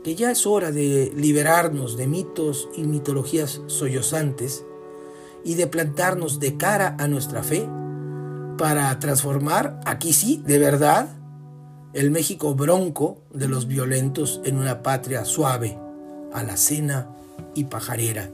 que 0.04 0.16
ya 0.16 0.32
es 0.32 0.46
hora 0.46 0.74
de 0.74 1.14
liberarnos 1.16 1.96
de 1.96 2.08
mitos 2.08 2.68
y 2.76 2.84
mitologías 2.84 3.62
sollozantes 3.68 4.66
y 5.46 5.54
de 5.54 5.68
plantarnos 5.68 6.42
de 6.42 6.58
cara 6.58 6.98
a 7.00 7.08
nuestra 7.08 7.44
fe 7.44 7.70
para 8.58 9.00
transformar, 9.00 9.80
aquí 9.86 10.12
sí, 10.12 10.44
de 10.46 10.60
verdad, 10.60 11.08
el 11.94 12.12
México 12.12 12.54
bronco 12.54 13.24
de 13.34 13.48
los 13.48 13.68
violentos 13.68 14.42
en 14.44 14.58
una 14.58 14.84
patria 14.84 15.24
suave, 15.24 15.80
alacena 16.34 17.16
y 17.56 17.64
pajarera, 17.64 18.30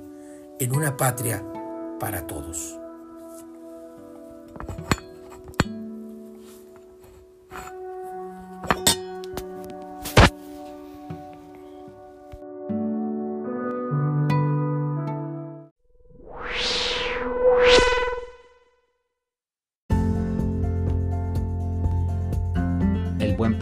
en 0.60 0.76
una 0.76 0.98
patria 0.98 1.44
para 2.00 2.26
todos. 2.26 2.80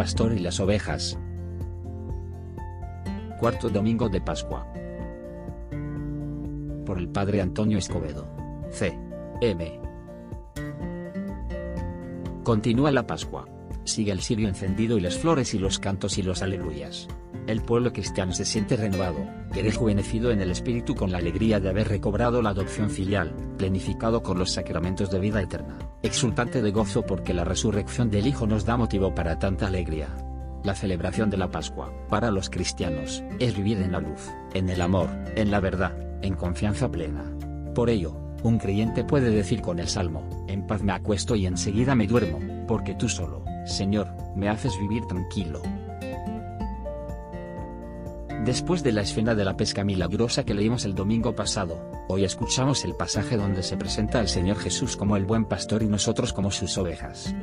pastor 0.05 0.33
y 0.33 0.39
las 0.39 0.59
ovejas. 0.59 1.17
Cuarto 3.39 3.69
domingo 3.69 4.07
de 4.07 4.21
Pascua. 4.21 4.84
El 6.95 7.09
Padre 7.09 7.41
Antonio 7.41 7.77
Escobedo. 7.77 8.25
C. 8.71 8.97
M. 9.41 9.79
Continúa 12.43 12.91
la 12.91 13.05
Pascua. 13.05 13.47
Sigue 13.83 14.11
el 14.11 14.21
cirio 14.21 14.47
encendido 14.47 14.97
y 14.97 15.01
las 15.01 15.17
flores 15.17 15.53
y 15.53 15.59
los 15.59 15.79
cantos 15.79 16.17
y 16.17 16.23
los 16.23 16.41
aleluyas. 16.41 17.07
El 17.47 17.61
pueblo 17.61 17.91
cristiano 17.91 18.31
se 18.31 18.45
siente 18.45 18.75
renovado, 18.75 19.19
rejuvenecido 19.51 20.31
en 20.31 20.41
el 20.41 20.51
espíritu 20.51 20.95
con 20.95 21.11
la 21.11 21.19
alegría 21.19 21.59
de 21.59 21.69
haber 21.69 21.87
recobrado 21.89 22.41
la 22.41 22.51
adopción 22.51 22.89
filial, 22.89 23.35
plenificado 23.57 24.23
con 24.23 24.39
los 24.39 24.51
sacramentos 24.51 25.11
de 25.11 25.19
vida 25.19 25.41
eterna, 25.41 25.77
exultante 26.01 26.61
de 26.61 26.71
gozo 26.71 27.03
porque 27.03 27.33
la 27.33 27.43
resurrección 27.43 28.09
del 28.09 28.25
Hijo 28.25 28.47
nos 28.47 28.65
da 28.65 28.77
motivo 28.77 29.13
para 29.13 29.37
tanta 29.37 29.67
alegría. 29.67 30.07
La 30.63 30.73
celebración 30.73 31.29
de 31.29 31.37
la 31.37 31.51
Pascua, 31.51 31.93
para 32.09 32.31
los 32.31 32.49
cristianos, 32.49 33.23
es 33.39 33.55
vivir 33.55 33.77
en 33.79 33.91
la 33.91 33.99
luz, 33.99 34.31
en 34.55 34.69
el 34.69 34.81
amor, 34.81 35.09
en 35.35 35.51
la 35.51 35.59
verdad, 35.59 36.04
en 36.25 36.35
confianza 36.35 36.89
plena. 36.89 37.23
Por 37.73 37.89
ello, 37.89 38.15
un 38.43 38.57
creyente 38.57 39.03
puede 39.03 39.31
decir 39.31 39.61
con 39.61 39.79
el 39.79 39.87
Salmo, 39.87 40.45
en 40.47 40.67
paz 40.67 40.83
me 40.83 40.93
acuesto 40.93 41.35
y 41.35 41.45
enseguida 41.45 41.95
me 41.95 42.07
duermo, 42.07 42.39
porque 42.67 42.95
tú 42.95 43.09
solo, 43.09 43.43
Señor, 43.65 44.07
me 44.35 44.49
haces 44.49 44.77
vivir 44.79 45.05
tranquilo. 45.05 45.61
Después 48.45 48.83
de 48.83 48.91
la 48.91 49.01
escena 49.01 49.33
de 49.33 49.43
la 49.43 49.57
pesca 49.57 49.83
milagrosa 49.83 50.43
que 50.43 50.53
leímos 50.53 50.85
el 50.85 50.93
domingo 50.93 51.33
pasado, 51.33 51.89
hoy 52.07 52.25
escuchamos 52.25 52.85
el 52.85 52.93
pasaje 52.93 53.37
donde 53.37 53.63
se 53.63 53.75
presenta 53.75 54.19
al 54.19 54.27
Señor 54.27 54.57
Jesús 54.57 54.95
como 54.95 55.17
el 55.17 55.25
buen 55.25 55.45
pastor 55.45 55.81
y 55.81 55.87
nosotros 55.87 56.31
como 56.31 56.51
sus 56.51 56.77
ovejas. 56.77 57.33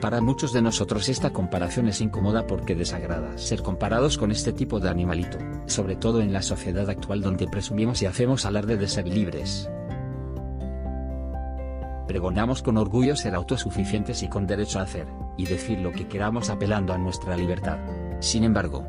Para 0.00 0.22
muchos 0.22 0.54
de 0.54 0.62
nosotros 0.62 1.10
esta 1.10 1.30
comparación 1.30 1.88
es 1.88 2.00
incómoda 2.00 2.46
porque 2.46 2.74
desagrada 2.74 3.36
ser 3.36 3.62
comparados 3.62 4.16
con 4.16 4.30
este 4.30 4.52
tipo 4.54 4.80
de 4.80 4.88
animalito, 4.88 5.36
sobre 5.66 5.94
todo 5.94 6.22
en 6.22 6.32
la 6.32 6.40
sociedad 6.40 6.88
actual 6.88 7.20
donde 7.20 7.46
presumimos 7.46 8.00
y 8.00 8.06
hacemos 8.06 8.46
alarde 8.46 8.78
de 8.78 8.88
ser. 8.88 9.04
Pregonamos 12.06 12.62
con 12.62 12.78
orgullo 12.78 13.14
ser 13.14 13.34
autosuficientes 13.34 14.22
y 14.22 14.28
con 14.28 14.46
derecho 14.46 14.78
a 14.78 14.82
hacer, 14.82 15.06
y 15.36 15.44
decir 15.44 15.78
lo 15.80 15.92
que 15.92 16.08
queramos 16.08 16.48
apelando 16.48 16.94
a 16.94 16.98
nuestra 16.98 17.36
libertad. 17.36 17.78
Sin 18.20 18.42
embargo, 18.42 18.86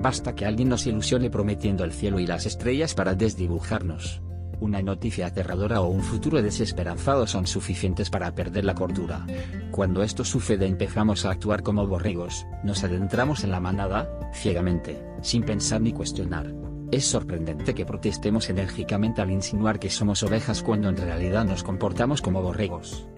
basta 0.00 0.34
que 0.34 0.46
alguien 0.46 0.68
nos 0.68 0.86
ilusione 0.86 1.28
prometiendo 1.28 1.84
el 1.84 1.92
cielo 1.92 2.20
y 2.20 2.26
las 2.26 2.46
estrellas 2.46 2.94
para 2.94 3.14
desdibujarnos. 3.14 4.22
Una 4.62 4.80
noticia 4.80 5.26
aterradora 5.26 5.80
o 5.80 5.88
un 5.88 6.02
futuro 6.02 6.40
desesperanzado 6.40 7.26
son 7.26 7.48
suficientes 7.48 8.10
para 8.10 8.32
perder 8.32 8.64
la 8.64 8.76
cordura. 8.76 9.26
Cuando 9.72 10.04
esto 10.04 10.24
sucede 10.24 10.66
empezamos 10.66 11.24
a 11.24 11.32
actuar 11.32 11.64
como 11.64 11.84
borregos, 11.84 12.46
nos 12.62 12.84
adentramos 12.84 13.42
en 13.42 13.50
la 13.50 13.58
manada, 13.58 14.08
ciegamente, 14.32 15.02
sin 15.20 15.42
pensar 15.42 15.80
ni 15.80 15.92
cuestionar. 15.92 16.54
Es 16.92 17.04
sorprendente 17.04 17.74
que 17.74 17.84
protestemos 17.84 18.48
enérgicamente 18.50 19.20
al 19.20 19.32
insinuar 19.32 19.80
que 19.80 19.90
somos 19.90 20.22
ovejas 20.22 20.62
cuando 20.62 20.90
en 20.90 20.96
realidad 20.96 21.44
nos 21.44 21.64
comportamos 21.64 22.22
como 22.22 22.40
borregos. 22.40 23.08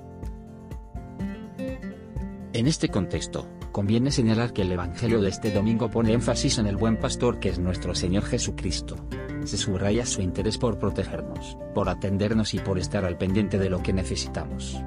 En 2.54 2.66
este 2.66 2.88
contexto, 2.88 3.50
conviene 3.70 4.10
señalar 4.12 4.54
que 4.54 4.62
el 4.62 4.72
Evangelio 4.72 5.20
de 5.20 5.28
este 5.28 5.50
domingo 5.50 5.90
pone 5.90 6.14
énfasis 6.14 6.56
en 6.56 6.68
el 6.68 6.78
buen 6.78 6.96
pastor 6.96 7.38
que 7.38 7.50
es 7.50 7.58
nuestro 7.58 7.94
Señor 7.94 8.22
Jesucristo. 8.24 8.96
Se 9.44 9.56
subraya 9.56 10.06
su 10.06 10.22
interés 10.22 10.58
por 10.58 10.78
protegernos, 10.78 11.56
por 11.74 11.88
atendernos 11.88 12.54
y 12.54 12.58
por 12.58 12.78
estar 12.78 13.04
al 13.04 13.16
pendiente 13.16 13.58
de 13.58 13.70
lo 13.70 13.82
que 13.82 13.92
necesitamos. 13.92 14.80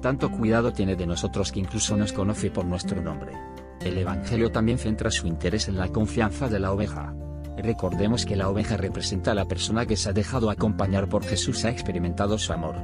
Tanto 0.00 0.30
cuidado 0.30 0.72
tiene 0.72 0.94
de 0.94 1.06
nosotros 1.06 1.50
que 1.50 1.60
incluso 1.60 1.96
nos 1.96 2.12
conoce 2.12 2.50
por 2.50 2.64
nuestro 2.64 3.02
nombre. 3.02 3.32
El 3.80 3.98
Evangelio 3.98 4.50
también 4.50 4.78
centra 4.78 5.10
su 5.10 5.26
interés 5.26 5.68
en 5.68 5.76
la 5.76 5.88
confianza 5.88 6.48
de 6.48 6.60
la 6.60 6.72
oveja. 6.72 7.14
Recordemos 7.62 8.24
que 8.24 8.36
la 8.36 8.48
oveja 8.48 8.76
representa 8.76 9.32
a 9.32 9.34
la 9.34 9.46
persona 9.46 9.84
que 9.84 9.96
se 9.96 10.08
ha 10.08 10.12
dejado 10.12 10.48
acompañar 10.48 11.08
por 11.08 11.24
Jesús, 11.24 11.64
ha 11.64 11.70
experimentado 11.70 12.38
su 12.38 12.52
amor. 12.52 12.76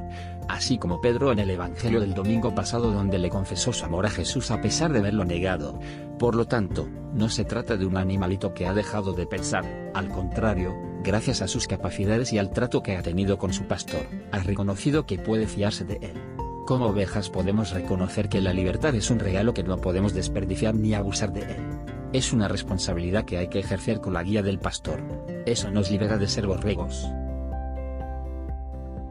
Así 0.49 0.77
como 0.77 0.99
Pedro 0.99 1.31
en 1.31 1.39
el 1.39 1.49
Evangelio 1.49 2.01
del 2.01 2.13
domingo 2.13 2.53
pasado 2.53 2.91
donde 2.91 3.17
le 3.17 3.29
confesó 3.29 3.71
su 3.71 3.85
amor 3.85 4.05
a 4.05 4.09
Jesús 4.09 4.51
a 4.51 4.61
pesar 4.61 4.91
de 4.91 4.99
haberlo 4.99 5.23
negado. 5.23 5.79
Por 6.19 6.35
lo 6.35 6.45
tanto, 6.45 6.87
no 7.13 7.29
se 7.29 7.45
trata 7.45 7.77
de 7.77 7.85
un 7.85 7.95
animalito 7.97 8.53
que 8.53 8.67
ha 8.67 8.73
dejado 8.73 9.13
de 9.13 9.25
pensar, 9.25 9.65
al 9.93 10.09
contrario, 10.09 10.75
gracias 11.03 11.41
a 11.41 11.47
sus 11.47 11.67
capacidades 11.67 12.33
y 12.33 12.37
al 12.37 12.51
trato 12.51 12.83
que 12.83 12.97
ha 12.97 13.01
tenido 13.01 13.37
con 13.37 13.53
su 13.53 13.63
pastor, 13.67 14.05
ha 14.31 14.39
reconocido 14.39 15.05
que 15.05 15.17
puede 15.17 15.47
fiarse 15.47 15.85
de 15.85 15.99
él. 16.01 16.21
Como 16.65 16.87
ovejas 16.87 17.29
podemos 17.29 17.71
reconocer 17.71 18.27
que 18.27 18.41
la 18.41 18.51
libertad 18.51 18.93
es 18.95 19.09
un 19.09 19.19
regalo 19.19 19.53
que 19.53 19.63
no 19.63 19.77
podemos 19.77 20.13
desperdiciar 20.13 20.75
ni 20.75 20.95
abusar 20.95 21.31
de 21.31 21.41
él. 21.41 21.94
Es 22.13 22.31
una 22.33 22.47
responsabilidad 22.47 23.25
que 23.25 23.37
hay 23.37 23.47
que 23.49 23.59
ejercer 23.59 23.99
con 23.99 24.13
la 24.13 24.23
guía 24.23 24.41
del 24.41 24.59
pastor. 24.59 25.01
Eso 25.45 25.71
nos 25.71 25.91
libera 25.91 26.17
de 26.17 26.27
ser 26.27 26.47
borregos. 26.47 27.07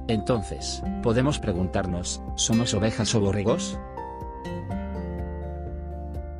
Entonces, 0.09 0.83
podemos 1.03 1.39
preguntarnos, 1.39 2.23
¿somos 2.37 2.75
ovejas 2.75 3.15
o 3.15 3.21
borregos? 3.21 3.79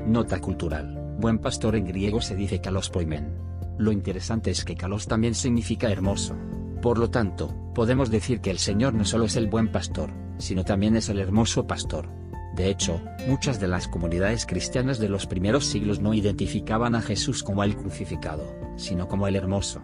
Nota 0.07 0.39
cultural. 0.41 1.15
Buen 1.19 1.39
pastor 1.39 1.77
en 1.77 1.87
griego 1.87 2.21
se 2.21 2.37
dice 2.37 2.61
kalos 2.61 2.91
poimen. 2.91 3.39
Lo 3.79 3.91
interesante 3.91 4.51
es 4.51 4.65
que 4.65 4.77
kalos 4.77 5.07
también 5.07 5.35
significa 5.35 5.91
hermoso. 5.91 6.37
Por 6.83 6.99
lo 6.99 7.09
tanto, 7.09 7.73
podemos 7.75 8.11
decir 8.11 8.41
que 8.41 8.51
el 8.51 8.59
Señor 8.59 8.93
no 8.93 9.07
solo 9.07 9.25
es 9.25 9.37
el 9.37 9.49
buen 9.49 9.73
pastor, 9.73 10.11
sino 10.37 10.65
también 10.65 10.97
es 10.97 11.09
el 11.09 11.19
hermoso 11.19 11.67
pastor. 11.67 12.09
De 12.55 12.71
hecho, 12.71 13.01
muchas 13.27 13.59
de 13.59 13.67
las 13.67 13.89
comunidades 13.89 14.47
cristianas 14.47 15.01
de 15.01 15.09
los 15.09 15.27
primeros 15.27 15.67
siglos 15.67 15.99
no 16.01 16.15
identificaban 16.15 16.95
a 16.95 17.03
Jesús 17.03 17.43
como 17.43 17.65
el 17.65 17.77
crucificado, 17.77 18.45
sino 18.77 19.09
como 19.09 19.27
el 19.27 19.35
hermoso. 19.35 19.83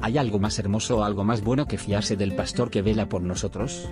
¿Hay 0.00 0.18
algo 0.18 0.40
más 0.40 0.58
hermoso 0.58 0.98
o 0.98 1.04
algo 1.04 1.22
más 1.22 1.44
bueno 1.44 1.66
que 1.66 1.78
fiarse 1.78 2.16
del 2.16 2.34
pastor 2.34 2.70
que 2.70 2.82
vela 2.82 3.08
por 3.08 3.22
nosotros? 3.22 3.88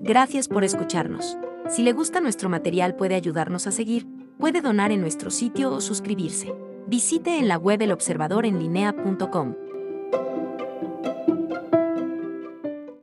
Gracias 0.00 0.48
por 0.48 0.64
escucharnos. 0.64 1.38
Si 1.70 1.82
le 1.82 1.94
gusta 1.94 2.20
nuestro 2.20 2.50
material 2.50 2.96
puede 2.96 3.14
ayudarnos 3.14 3.66
a 3.66 3.70
seguir, 3.70 4.06
puede 4.38 4.60
donar 4.60 4.92
en 4.92 5.00
nuestro 5.00 5.30
sitio 5.30 5.72
o 5.72 5.80
suscribirse. 5.80 6.52
Visite 6.90 7.38
en 7.38 7.46
la 7.46 7.56
web 7.56 7.80
elobservadorenlinea.com. 7.82 9.69